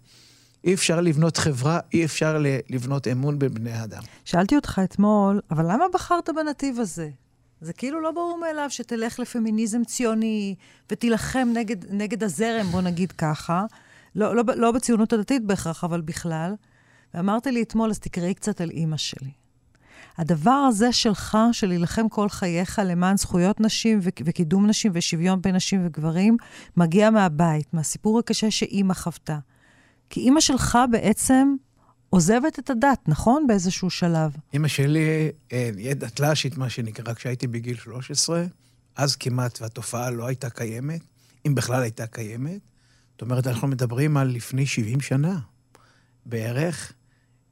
אי 0.65 0.75
אפשר 0.75 1.01
לבנות 1.01 1.37
חברה, 1.37 1.81
אי 1.95 2.05
אפשר 2.05 2.43
לבנות 2.71 3.09
אמון 3.09 3.39
בין 3.39 3.55
בני 3.55 3.85
אדם. 3.85 4.03
שאלתי 4.25 4.57
אותך 4.57 4.81
אתמול, 4.85 5.41
אבל 5.51 5.65
למה 5.73 5.85
בחרת 5.95 6.29
בנתיב 6.37 6.81
הזה? 6.81 7.09
זה 7.61 7.73
כאילו 7.73 8.01
לא 8.01 8.11
ברור 8.11 8.39
מאליו 8.41 8.67
שתלך 8.71 9.19
לפמיניזם 9.19 9.85
ציוני 9.85 10.55
ותילחם 10.91 11.49
נגד, 11.55 11.93
נגד 11.93 12.23
הזרם, 12.23 12.67
בוא 12.67 12.81
נגיד 12.81 13.13
ככה. 13.13 13.65
לא, 14.15 14.37
לא, 14.37 14.43
לא 14.57 14.73
בציונות 14.73 15.13
הדתית 15.13 15.45
בהכרח, 15.45 15.85
אבל 15.85 16.01
בכלל. 16.01 16.55
ואמרת 17.15 17.47
לי 17.47 17.63
אתמול, 17.63 17.91
אז 17.91 17.99
תקראי 17.99 18.35
קצת 18.35 18.61
על 18.61 18.71
אימא 18.71 18.97
שלי. 18.97 19.31
הדבר 20.19 20.51
הזה 20.51 20.93
שלך, 20.93 21.39
של 21.53 21.67
להילחם 21.67 22.09
כל 22.09 22.29
חייך 22.29 22.81
למען 22.85 23.17
זכויות 23.17 23.61
נשים 23.61 24.01
וקידום 24.03 24.67
נשים 24.67 24.93
ושוויון 24.95 25.43
בין 25.43 25.57
נשים 25.57 25.87
וגברים, 25.87 26.37
מגיע 26.77 27.11
מהבית, 27.11 27.75
מהסיפור 27.75 28.19
הקשה 28.19 28.51
שאימא 28.51 28.95
חוותה. 28.95 29.39
כי 30.11 30.21
אימא 30.21 30.41
שלך 30.41 30.79
בעצם 30.91 31.55
עוזבת 32.11 32.59
את 32.59 32.71
הדת, 32.71 32.99
נכון? 33.09 33.47
באיזשהו 33.47 33.91
שלב. 33.91 34.37
אימא 34.53 34.69
שלי, 34.69 35.31
אה, 35.53 35.71
דתל"שית, 35.97 36.57
מה 36.57 36.71
שנקרא, 36.71 37.15
כשהייתי 37.15 37.47
בגיל 37.47 37.77
13, 37.77 38.45
אז 38.97 39.17
כמעט, 39.17 39.63
והתופעה 39.63 40.11
לא 40.11 40.27
הייתה 40.27 40.51
קיימת, 40.51 41.01
אם 41.47 41.55
בכלל 41.55 41.83
הייתה 41.83 42.07
קיימת. 42.07 42.61
זאת 43.13 43.23
אומרת, 43.23 43.47
אנחנו 43.47 43.69
מדברים 43.69 44.17
על 44.17 44.29
לפני 44.29 44.67
70 44.67 45.01
שנה, 45.01 45.39
בערך. 46.27 46.93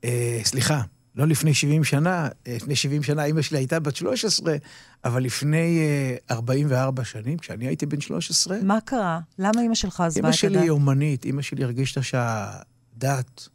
אה, 0.05 0.41
סליחה, 0.45 0.83
לא 1.17 1.27
לפני 1.27 1.55
70 1.55 1.85
שנה, 1.85 2.29
אה, 2.47 2.57
לפני 2.57 2.77
70 2.77 3.03
שנה 3.03 3.25
אימא 3.25 3.43
שלי 3.43 3.59
הייתה 3.59 3.81
בת 3.81 3.97
13, 3.97 4.57
אבל 5.05 5.23
לפני 5.23 5.79
44 6.31 7.01
אה, 7.03 7.07
שנים, 7.07 7.39
כשאני 7.39 7.67
הייתי 7.67 7.87
בן 7.87 8.01
13... 8.01 8.59
מה 8.63 8.79
קרה? 8.85 9.21
למה 9.39 9.61
אימא 9.61 9.75
שלך 9.75 10.01
עזבה 10.01 10.09
את 10.09 10.17
הדת? 10.17 10.25
אימא 10.25 10.33
שלי 10.33 10.59
היא 10.59 10.71
אומנית, 10.71 11.25
אימא 11.25 11.43
שלי 11.43 11.65
הרגישה 11.65 12.03
שהדת, 12.03 13.49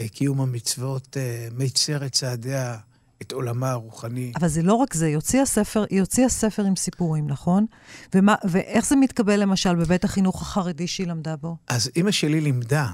אה, 0.00 0.08
קיום 0.08 0.40
המצוות, 0.40 1.16
מיצר 1.52 2.06
את 2.06 2.12
צעדיה, 2.12 2.76
את 3.22 3.32
עולמה 3.32 3.70
הרוחני. 3.70 4.32
אבל 4.40 4.48
זה 4.48 4.62
לא 4.62 4.74
רק 4.74 4.94
זה, 4.94 5.06
היא 5.06 5.14
הוציאה 5.14 5.46
ספר, 5.46 5.84
היא 5.90 6.00
הוציאה 6.00 6.28
ספר 6.28 6.64
עם 6.64 6.76
סיפורים, 6.76 7.26
נכון? 7.26 7.66
ומה, 8.14 8.34
ואיך 8.44 8.86
זה 8.86 8.96
מתקבל 8.96 9.40
למשל 9.40 9.74
בבית 9.74 10.04
החינוך 10.04 10.42
החרדי 10.42 10.86
שהיא 10.86 11.06
למדה 11.06 11.36
בו? 11.36 11.56
אז 11.68 11.90
אימא 11.96 12.10
שלי 12.10 12.40
לימדה 12.40 12.86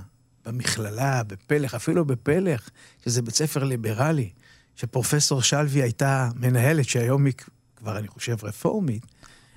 במכללה, 0.47 1.23
בפלך, 1.23 1.75
אפילו 1.75 2.05
בפלך, 2.05 2.71
שזה 3.05 3.23
בית 3.23 3.35
ספר 3.35 3.65
ליברלי, 3.65 4.31
שפרופסור 4.77 5.43
שלוי 5.43 5.83
הייתה 5.83 6.29
מנהלת, 6.37 6.89
שהיום 6.89 7.25
היא 7.25 7.35
כבר, 7.77 7.99
אני 7.99 8.09
חושב, 8.09 8.37
רפורמית. 8.43 9.07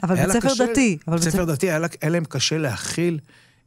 אבל 0.04 0.16
בית 0.16 0.32
ספר 0.32 0.50
קשה, 0.50 0.66
דתי. 0.66 0.98
בית 1.08 1.22
ספר 1.22 1.46
דתי, 1.46 1.70
היה, 1.70 1.80
לה, 1.80 1.88
היה 2.02 2.10
להם 2.10 2.26
קשה 2.26 2.58
להכיל. 2.58 3.20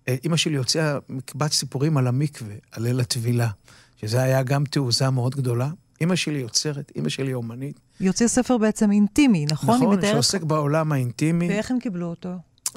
אה, 0.08 0.16
אימא 0.24 0.36
שלי 0.36 0.56
הוציאה 0.56 0.98
מקבץ 1.08 1.52
סיפורים 1.52 1.96
על 1.96 2.06
המקווה, 2.06 2.54
על 2.72 2.82
ליל 2.82 3.00
הטבילה, 3.00 3.48
שזה 3.96 4.22
היה 4.22 4.42
גם 4.42 4.64
תעוזה 4.64 5.10
מאוד 5.10 5.34
גדולה. 5.34 5.70
אימא 6.00 6.16
שלי 6.16 6.38
יוצרת, 6.38 6.92
אימא 6.96 7.08
שלי 7.08 7.34
אומנית. 7.34 7.80
היא 8.00 8.08
הוציאה 8.08 8.28
ספר 8.28 8.58
בעצם 8.58 8.92
אינטימי, 8.92 9.46
נכון? 9.50 9.76
נכון, 9.76 10.00
שעוסק 10.02 10.42
בעולם 10.42 10.92
האינטימי. 10.92 11.48
ואיך 11.48 11.70
הם 11.70 11.78
קיבלו 11.78 12.06
אותו? 12.06 12.28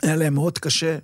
היה 0.04 0.16
להם 0.16 0.34
מאוד 0.34 0.58
קשה, 0.58 0.98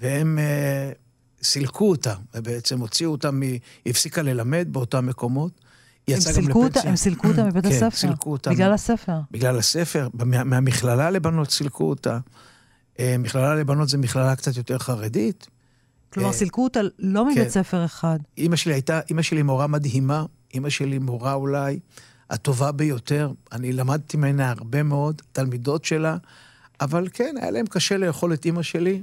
והם 0.00 0.38
uh, 0.38 0.96
סילקו 1.42 1.90
אותה, 1.90 2.14
ובעצם 2.34 2.80
הוציאו 2.80 3.12
אותה, 3.12 3.30
מ... 3.30 3.42
היא 3.42 3.60
הפסיקה 3.86 4.22
ללמד 4.22 4.68
באותם 4.70 5.06
מקומות. 5.06 5.60
היא 6.06 6.16
יצאה 6.16 6.32
גם 6.32 6.38
לפנסיה. 6.48 6.62
אותה, 6.62 6.88
הם 6.88 6.96
סילקו 6.96 7.28
אותה 7.28 7.44
מבית 7.48 7.64
כן, 7.64 7.70
הספר? 7.70 7.90
כן, 7.90 7.96
סילקו 7.96 8.32
אותה. 8.32 8.50
בגלל 8.50 8.72
הספר? 8.72 9.20
בגלל 9.30 9.58
הספר. 9.58 10.08
מה, 10.14 10.44
מהמכללה 10.44 11.10
לבנות 11.10 11.50
סילקו 11.50 11.90
אותה. 11.90 12.18
אה, 13.00 13.16
מכללה 13.18 13.54
לבנות 13.54 13.88
זה 13.88 13.98
מכללה 13.98 14.36
קצת 14.36 14.56
יותר 14.56 14.78
חרדית. 14.78 15.46
כלומר, 16.12 16.28
אה, 16.28 16.34
סילקו 16.34 16.64
אותה 16.64 16.80
לא 16.98 17.24
מבית 17.24 17.44
כן. 17.44 17.50
ספר 17.50 17.84
אחד. 17.84 18.18
אימא 18.38 18.56
שלי 18.56 18.72
הייתה, 18.72 19.00
אימא 19.10 19.22
שלי 19.22 19.42
מורה 19.42 19.66
מדהימה, 19.66 20.24
אימא 20.54 20.68
שלי 20.68 20.98
מורה 20.98 21.34
אולי 21.34 21.78
הטובה 22.30 22.72
ביותר. 22.72 23.32
אני 23.52 23.72
למדתי 23.72 24.16
ממנה 24.16 24.50
הרבה 24.50 24.82
מאוד, 24.82 25.22
תלמידות 25.32 25.84
שלה, 25.84 26.16
אבל 26.80 27.08
כן, 27.12 27.34
היה 27.40 27.50
להם 27.50 27.66
קשה 27.66 27.96
לאכול 27.96 28.34
את 28.34 28.44
אימא 28.44 28.62
שלי. 28.62 29.02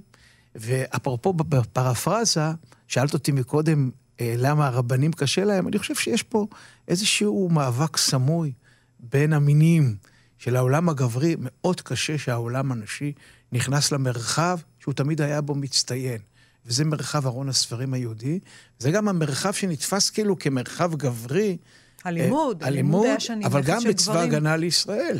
ואפרופו 0.59 1.33
בפרפרזה, 1.33 2.41
שאלת 2.87 3.13
אותי 3.13 3.31
מקודם 3.31 3.89
אה, 4.21 4.35
למה 4.37 4.67
הרבנים 4.67 5.11
קשה 5.11 5.45
להם, 5.45 5.67
אני 5.67 5.79
חושב 5.79 5.95
שיש 5.95 6.23
פה 6.23 6.47
איזשהו 6.87 7.49
מאבק 7.49 7.97
סמוי 7.97 8.51
בין 8.99 9.33
המינים 9.33 9.95
של 10.37 10.55
העולם 10.55 10.89
הגברי. 10.89 11.35
מאוד 11.39 11.81
קשה 11.81 12.17
שהעולם 12.17 12.71
הנשי 12.71 13.13
נכנס 13.51 13.91
למרחב 13.91 14.59
שהוא 14.79 14.93
תמיד 14.93 15.21
היה 15.21 15.41
בו 15.41 15.55
מצטיין. 15.55 16.21
וזה 16.65 16.85
מרחב 16.85 17.25
ארון 17.25 17.49
הספרים 17.49 17.93
היהודי. 17.93 18.39
זה 18.79 18.91
גם 18.91 19.07
המרחב 19.07 19.53
שנתפס 19.53 20.09
כאילו 20.09 20.39
כמרחב 20.39 20.95
גברי. 20.95 21.57
הלימוד, 22.05 22.61
אה, 22.61 22.67
הלימוד, 22.67 23.07
אבל 23.45 23.61
גם 23.61 23.81
בצבא 23.87 24.19
הגנה 24.19 24.57
לישראל. 24.57 25.19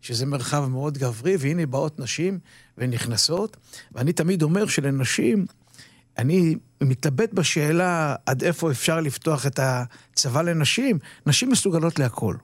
שזה 0.00 0.26
מרחב 0.26 0.66
מאוד 0.66 0.98
גברי, 0.98 1.36
והנה 1.38 1.66
באות 1.66 2.00
נשים 2.00 2.38
ונכנסות. 2.78 3.56
ואני 3.92 4.12
תמיד 4.12 4.42
אומר 4.42 4.66
שלנשים, 4.66 5.46
אני 6.18 6.56
מתלבט 6.80 7.32
בשאלה 7.32 8.14
עד 8.26 8.44
איפה 8.44 8.70
אפשר 8.70 9.00
לפתוח 9.00 9.46
את 9.46 9.60
הצבא 9.62 10.42
לנשים. 10.42 10.98
נשים 11.26 11.50
מסוגלות 11.50 11.98
להכל, 11.98 12.34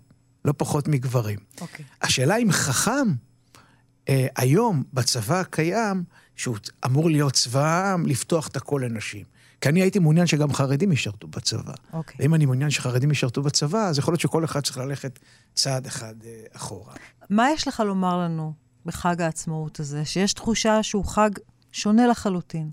לא 0.45 0.55
פחות 0.57 0.89
מגברים. 0.89 1.39
Okay. 1.39 1.61
אוקיי. 1.61 1.85
השאלה 2.03 2.37
אם 2.37 2.53
חכם, 2.53 3.09
אה, 4.09 4.27
היום 4.37 4.83
בצבא 4.93 5.41
הקיים, 5.41 6.05
שהוא 6.37 6.57
אמור 6.87 7.11
להיות 7.11 7.33
צבא 7.33 7.65
העם, 7.65 8.07
לפתוח 8.07 8.49
את 8.49 8.57
הכל 8.57 8.83
לנשים. 8.85 9.36
כי 9.61 9.69
אני 9.69 9.81
הייתי 9.81 9.99
מעוניין 9.99 10.27
שגם 10.27 10.53
חרדים 10.53 10.93
ישרתו 10.93 11.29
בצבא. 11.29 11.73
אוקיי. 11.93 12.17
ואם 12.19 12.35
אני 12.35 12.47
מעוניין 12.47 12.71
שחרדים 12.71 13.11
ישרתו 13.11 13.43
בצבא, 13.43 13.89
אז 13.89 13.99
יכול 13.99 14.13
להיות 14.13 14.21
שכל 14.21 14.45
אחד 14.45 14.61
צריך 14.61 14.79
ללכת 14.79 15.19
צעד 15.55 15.87
אחד 15.87 16.15
אה, 16.25 16.31
אחורה. 16.53 16.95
מה 17.31 17.51
יש 17.51 17.69
לך 17.69 17.83
לומר 17.87 18.19
לנו 18.19 18.53
בחג 18.87 19.23
העצמאות 19.23 19.81
הזה, 19.81 20.05
שיש 20.05 20.33
תחושה 20.33 20.83
שהוא 20.83 21.05
חג 21.05 21.31
שונה 21.73 22.07
לחלוטין? 22.07 22.71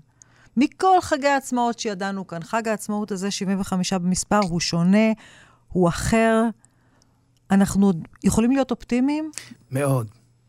מכל 0.56 1.00
חגי 1.00 1.28
העצמאות 1.28 1.78
שידענו 1.78 2.26
כאן, 2.26 2.42
חג 2.42 2.68
העצמאות 2.68 3.12
הזה, 3.12 3.30
75 3.30 3.92
במספר, 3.92 4.40
הוא 4.42 4.60
שונה, 4.60 5.12
הוא 5.68 5.88
אחר. 5.88 6.42
אנחנו 7.50 7.92
יכולים 8.24 8.50
להיות 8.50 8.70
אופטימיים? 8.70 9.30
מאוד. 9.70 10.08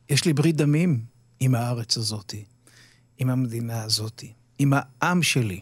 יש 0.10 0.26
לי 0.26 0.34
ברית 0.34 0.56
דמים 0.56 1.00
עם 1.40 1.56
הארץ 1.56 1.98
הזאת, 1.98 2.34
עם 3.18 3.30
המדינה 3.30 3.84
הזאת, 3.84 4.24
עם 4.60 4.74
העם 4.76 5.24
שלי. 5.24 5.62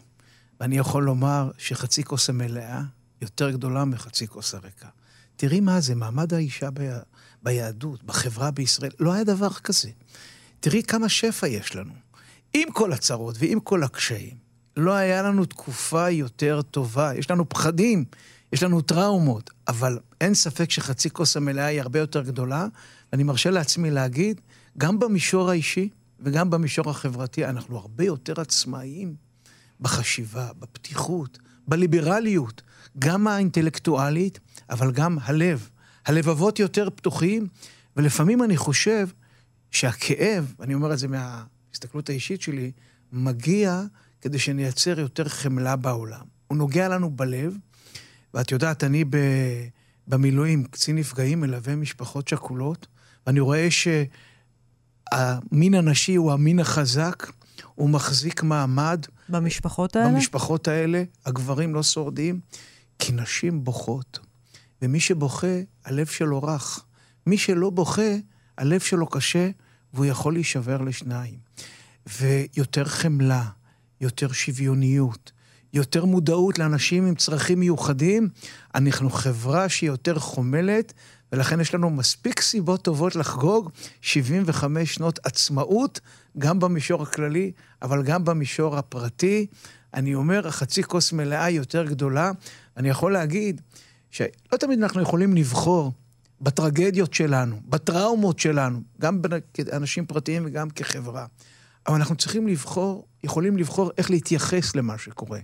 ואני 0.60 0.78
יכול 0.78 1.02
לומר 1.02 1.50
שחצי 1.58 2.04
כוס 2.04 2.30
המלאה 2.30 2.82
יותר 3.22 3.50
גדולה 3.50 3.84
מחצי 3.84 4.26
כוס 4.26 4.54
הריקה. 4.54 4.88
תראי 5.36 5.60
מה 5.60 5.80
זה, 5.80 5.94
מעמד 5.94 6.34
האישה 6.34 6.68
ב... 6.74 6.98
ביהדות, 7.42 8.04
בחברה 8.04 8.50
בישראל, 8.50 8.90
לא 9.00 9.12
היה 9.12 9.24
דבר 9.24 9.52
כזה. 9.52 9.90
תראי 10.60 10.82
כמה 10.82 11.08
שפע 11.08 11.46
יש 11.46 11.76
לנו. 11.76 11.92
עם 12.54 12.70
כל 12.72 12.92
הצרות 12.92 13.36
ועם 13.38 13.60
כל 13.60 13.82
הקשיים, 13.82 14.36
לא 14.76 14.92
היה 14.92 15.22
לנו 15.22 15.44
תקופה 15.44 16.10
יותר 16.10 16.62
טובה. 16.62 17.14
יש 17.14 17.30
לנו 17.30 17.48
פחדים, 17.48 18.04
יש 18.52 18.62
לנו 18.62 18.80
טראומות, 18.80 19.50
אבל 19.68 19.98
אין 20.20 20.34
ספק 20.34 20.70
שחצי 20.70 21.10
כוס 21.10 21.36
המלאה 21.36 21.66
היא 21.66 21.80
הרבה 21.80 21.98
יותר 21.98 22.22
גדולה, 22.22 22.66
ואני 23.12 23.22
מרשה 23.22 23.50
לעצמי 23.50 23.90
להגיד, 23.90 24.40
גם 24.78 24.98
במישור 24.98 25.50
האישי 25.50 25.88
וגם 26.20 26.50
במישור 26.50 26.90
החברתי, 26.90 27.44
אנחנו 27.44 27.78
הרבה 27.78 28.04
יותר 28.04 28.40
עצמאיים 28.40 29.14
בחשיבה, 29.84 30.48
בפתיחות, 30.58 31.38
בליברליות, 31.68 32.62
גם 32.98 33.26
האינטלקטואלית, 33.26 34.40
אבל 34.70 34.92
גם 34.92 35.18
הלב. 35.22 35.68
הלבבות 36.06 36.58
יותר 36.58 36.88
פתוחים, 36.90 37.46
ולפעמים 37.96 38.42
אני 38.42 38.56
חושב 38.56 39.08
שהכאב, 39.70 40.54
אני 40.60 40.74
אומר 40.74 40.92
את 40.92 40.98
זה 40.98 41.08
מההסתכלות 41.08 42.08
האישית 42.08 42.42
שלי, 42.42 42.72
מגיע 43.12 43.82
כדי 44.20 44.38
שנייצר 44.38 45.00
יותר 45.00 45.28
חמלה 45.28 45.76
בעולם. 45.76 46.24
הוא 46.46 46.58
נוגע 46.58 46.88
לנו 46.88 47.10
בלב, 47.10 47.56
ואת 48.34 48.50
יודעת, 48.50 48.84
אני 48.84 49.04
ב, 49.04 49.16
במילואים, 50.06 50.64
קצין 50.64 50.96
נפגעים, 50.96 51.40
מלווה 51.40 51.76
משפחות 51.76 52.28
שכולות, 52.28 52.86
ואני 53.26 53.40
רואה 53.40 53.68
שהמין 55.12 55.74
הנשי 55.74 56.14
הוא 56.14 56.32
המין 56.32 56.58
החזק, 56.58 57.32
הוא 57.74 57.90
מחזיק 57.90 58.42
מעמד. 58.42 59.06
במשפחות 59.28 59.96
האלה? 59.96 60.10
במשפחות 60.10 60.68
האלה. 60.68 61.02
הגברים 61.26 61.74
לא 61.74 61.82
שורדים, 61.82 62.40
כי 62.98 63.12
נשים 63.12 63.64
בוכות. 63.64 64.18
ומי 64.82 65.00
שבוכה, 65.00 65.60
הלב 65.84 66.06
שלו 66.06 66.42
רך. 66.42 66.84
מי 67.26 67.38
שלא 67.38 67.70
בוכה, 67.70 68.16
הלב 68.58 68.80
שלו 68.80 69.06
קשה, 69.06 69.50
והוא 69.94 70.06
יכול 70.06 70.32
להישבר 70.32 70.82
לשניים. 70.82 71.38
ויותר 72.18 72.84
חמלה, 72.84 73.44
יותר 74.00 74.32
שוויוניות, 74.32 75.32
יותר 75.72 76.04
מודעות 76.04 76.58
לאנשים 76.58 77.06
עם 77.06 77.14
צרכים 77.14 77.60
מיוחדים. 77.60 78.28
אנחנו 78.74 79.10
חברה 79.10 79.68
שהיא 79.68 79.90
יותר 79.90 80.18
חומלת, 80.18 80.92
ולכן 81.32 81.60
יש 81.60 81.74
לנו 81.74 81.90
מספיק 81.90 82.40
סיבות 82.40 82.84
טובות 82.84 83.16
לחגוג 83.16 83.70
75 84.00 84.94
שנות 84.94 85.18
עצמאות, 85.24 86.00
גם 86.38 86.60
במישור 86.60 87.02
הכללי, 87.02 87.52
אבל 87.82 88.02
גם 88.02 88.24
במישור 88.24 88.76
הפרטי. 88.76 89.46
אני 89.94 90.14
אומר, 90.14 90.48
החצי 90.48 90.82
כוס 90.82 91.12
מלאה 91.12 91.50
יותר 91.50 91.84
גדולה. 91.84 92.32
אני 92.76 92.88
יכול 92.88 93.12
להגיד 93.12 93.60
שלא 94.10 94.56
תמיד 94.60 94.82
אנחנו 94.82 95.02
יכולים 95.02 95.34
לבחור 95.34 95.92
בטרגדיות 96.40 97.14
שלנו, 97.14 97.60
בטראומות 97.68 98.38
שלנו, 98.38 98.80
גם 99.00 99.20
כאנשים 99.54 100.06
פרטיים 100.06 100.42
וגם 100.46 100.70
כחברה. 100.70 101.26
אבל 101.86 101.94
אנחנו 101.94 102.16
צריכים 102.16 102.48
לבחור, 102.48 103.06
יכולים 103.24 103.56
לבחור 103.56 103.90
איך 103.98 104.10
להתייחס 104.10 104.76
למה 104.76 104.98
שקורה. 104.98 105.38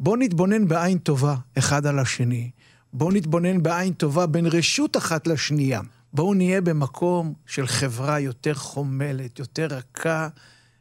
בואו 0.00 0.16
נתבונן 0.16 0.68
בעין 0.68 0.98
טובה 0.98 1.36
אחד 1.58 1.86
על 1.86 1.98
השני. 1.98 2.50
בואו 2.92 3.10
נתבונן 3.10 3.62
בעין 3.62 3.92
טובה 3.92 4.26
בין 4.26 4.46
רשות 4.46 4.96
אחת 4.96 5.26
לשנייה. 5.26 5.80
בואו 6.12 6.34
נהיה 6.34 6.60
במקום 6.60 7.34
של 7.46 7.66
חברה 7.66 8.20
יותר 8.20 8.54
חומלת, 8.54 9.38
יותר 9.38 9.66
רכה, 9.66 10.28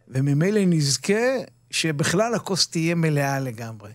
וממילא 0.07 0.61
נזכה 0.65 1.37
שבכלל 1.71 2.33
הכוס 2.35 2.67
תהיה 2.69 2.95
מלאה 2.95 3.39
לגמרי. 3.39 3.91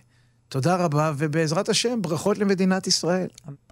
תודה 0.49 0.75
רבה, 0.75 1.11
ובעזרת 1.17 1.69
השם, 1.69 2.01
ברכות 2.01 2.37
למדינת 2.37 2.87
ישראל. 2.87 3.27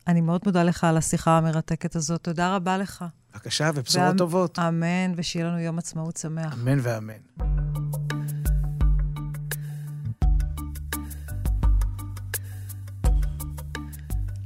אני 0.08 0.21
מאוד 0.21 0.41
מודה 0.45 0.63
לך 0.63 0.84
על 0.84 0.97
השיחה 0.97 1.38
המרתקת 1.38 1.95
הזאת. 1.95 2.21
תודה 2.21 2.56
רבה 2.56 2.78
לך. 2.78 3.06
בבקשה, 3.34 3.71
ובשורות 3.76 4.08
ואמ... 4.08 4.17
טובות. 4.17 4.60
אמן, 4.60 5.13
ושיהיה 5.15 5.45
לנו 5.45 5.60
יום 5.60 5.78
עצמאות 5.78 6.17
שמח. 6.17 6.54
אמן 6.54 6.78
ואמן. 6.82 7.13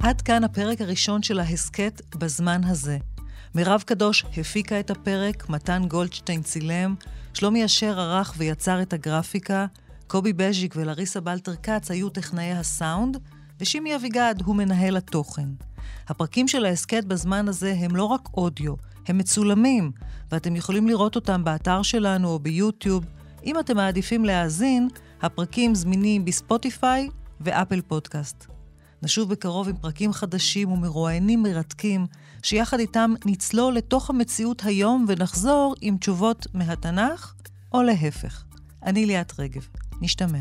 עד 0.00 0.20
כאן 0.22 0.44
הפרק 0.44 0.80
הראשון 0.80 1.22
של 1.22 1.40
ההסכת 1.40 2.02
בזמן 2.14 2.64
הזה. 2.64 2.98
מירב 3.54 3.82
קדוש 3.86 4.24
הפיקה 4.36 4.80
את 4.80 4.90
הפרק, 4.90 5.48
מתן 5.48 5.82
גולדשטיין 5.88 6.42
צילם, 6.42 6.94
שלומי 7.34 7.64
אשר 7.64 8.00
ערך 8.00 8.34
ויצר 8.36 8.82
את 8.82 8.92
הגרפיקה, 8.92 9.66
קובי 10.06 10.32
בז'יק 10.32 10.74
ולריסה 10.76 11.20
בלטר 11.20 11.54
כץ 11.62 11.90
היו 11.90 12.08
טכנאי 12.08 12.52
הסאונד, 12.52 13.16
ושימי 13.60 13.96
אביגד 13.96 14.34
הוא 14.44 14.56
מנהל 14.56 14.96
התוכן. 14.96 15.48
הפרקים 16.08 16.48
של 16.48 16.64
ההסכת 16.64 17.04
בזמן 17.04 17.48
הזה 17.48 17.74
הם 17.78 17.96
לא 17.96 18.04
רק 18.04 18.28
אודיו, 18.34 18.74
הם 19.06 19.18
מצולמים, 19.18 19.92
ואתם 20.32 20.56
יכולים 20.56 20.88
לראות 20.88 21.16
אותם 21.16 21.44
באתר 21.44 21.82
שלנו 21.82 22.28
או 22.28 22.38
ביוטיוב. 22.38 23.04
אם 23.44 23.58
אתם 23.58 23.76
מעדיפים 23.76 24.24
להאזין, 24.24 24.88
הפרקים 25.22 25.74
זמינים 25.74 26.24
בספוטיפיי 26.24 27.08
ואפל 27.40 27.80
פודקאסט. 27.80 28.46
נשוב 29.02 29.30
בקרוב 29.30 29.68
עם 29.68 29.76
פרקים 29.76 30.12
חדשים 30.12 30.72
ומרואיינים 30.72 31.42
מרתקים, 31.42 32.06
שיחד 32.42 32.78
איתם 32.78 33.14
נצלול 33.26 33.74
לתוך 33.74 34.10
המציאות 34.10 34.64
היום 34.64 35.04
ונחזור 35.08 35.74
עם 35.80 35.96
תשובות 35.96 36.46
מהתנ"ך, 36.54 37.34
או 37.72 37.82
להפך. 37.82 38.44
אני 38.82 39.06
ליאת 39.06 39.40
רגב. 39.40 39.66
נשתמע. 40.00 40.40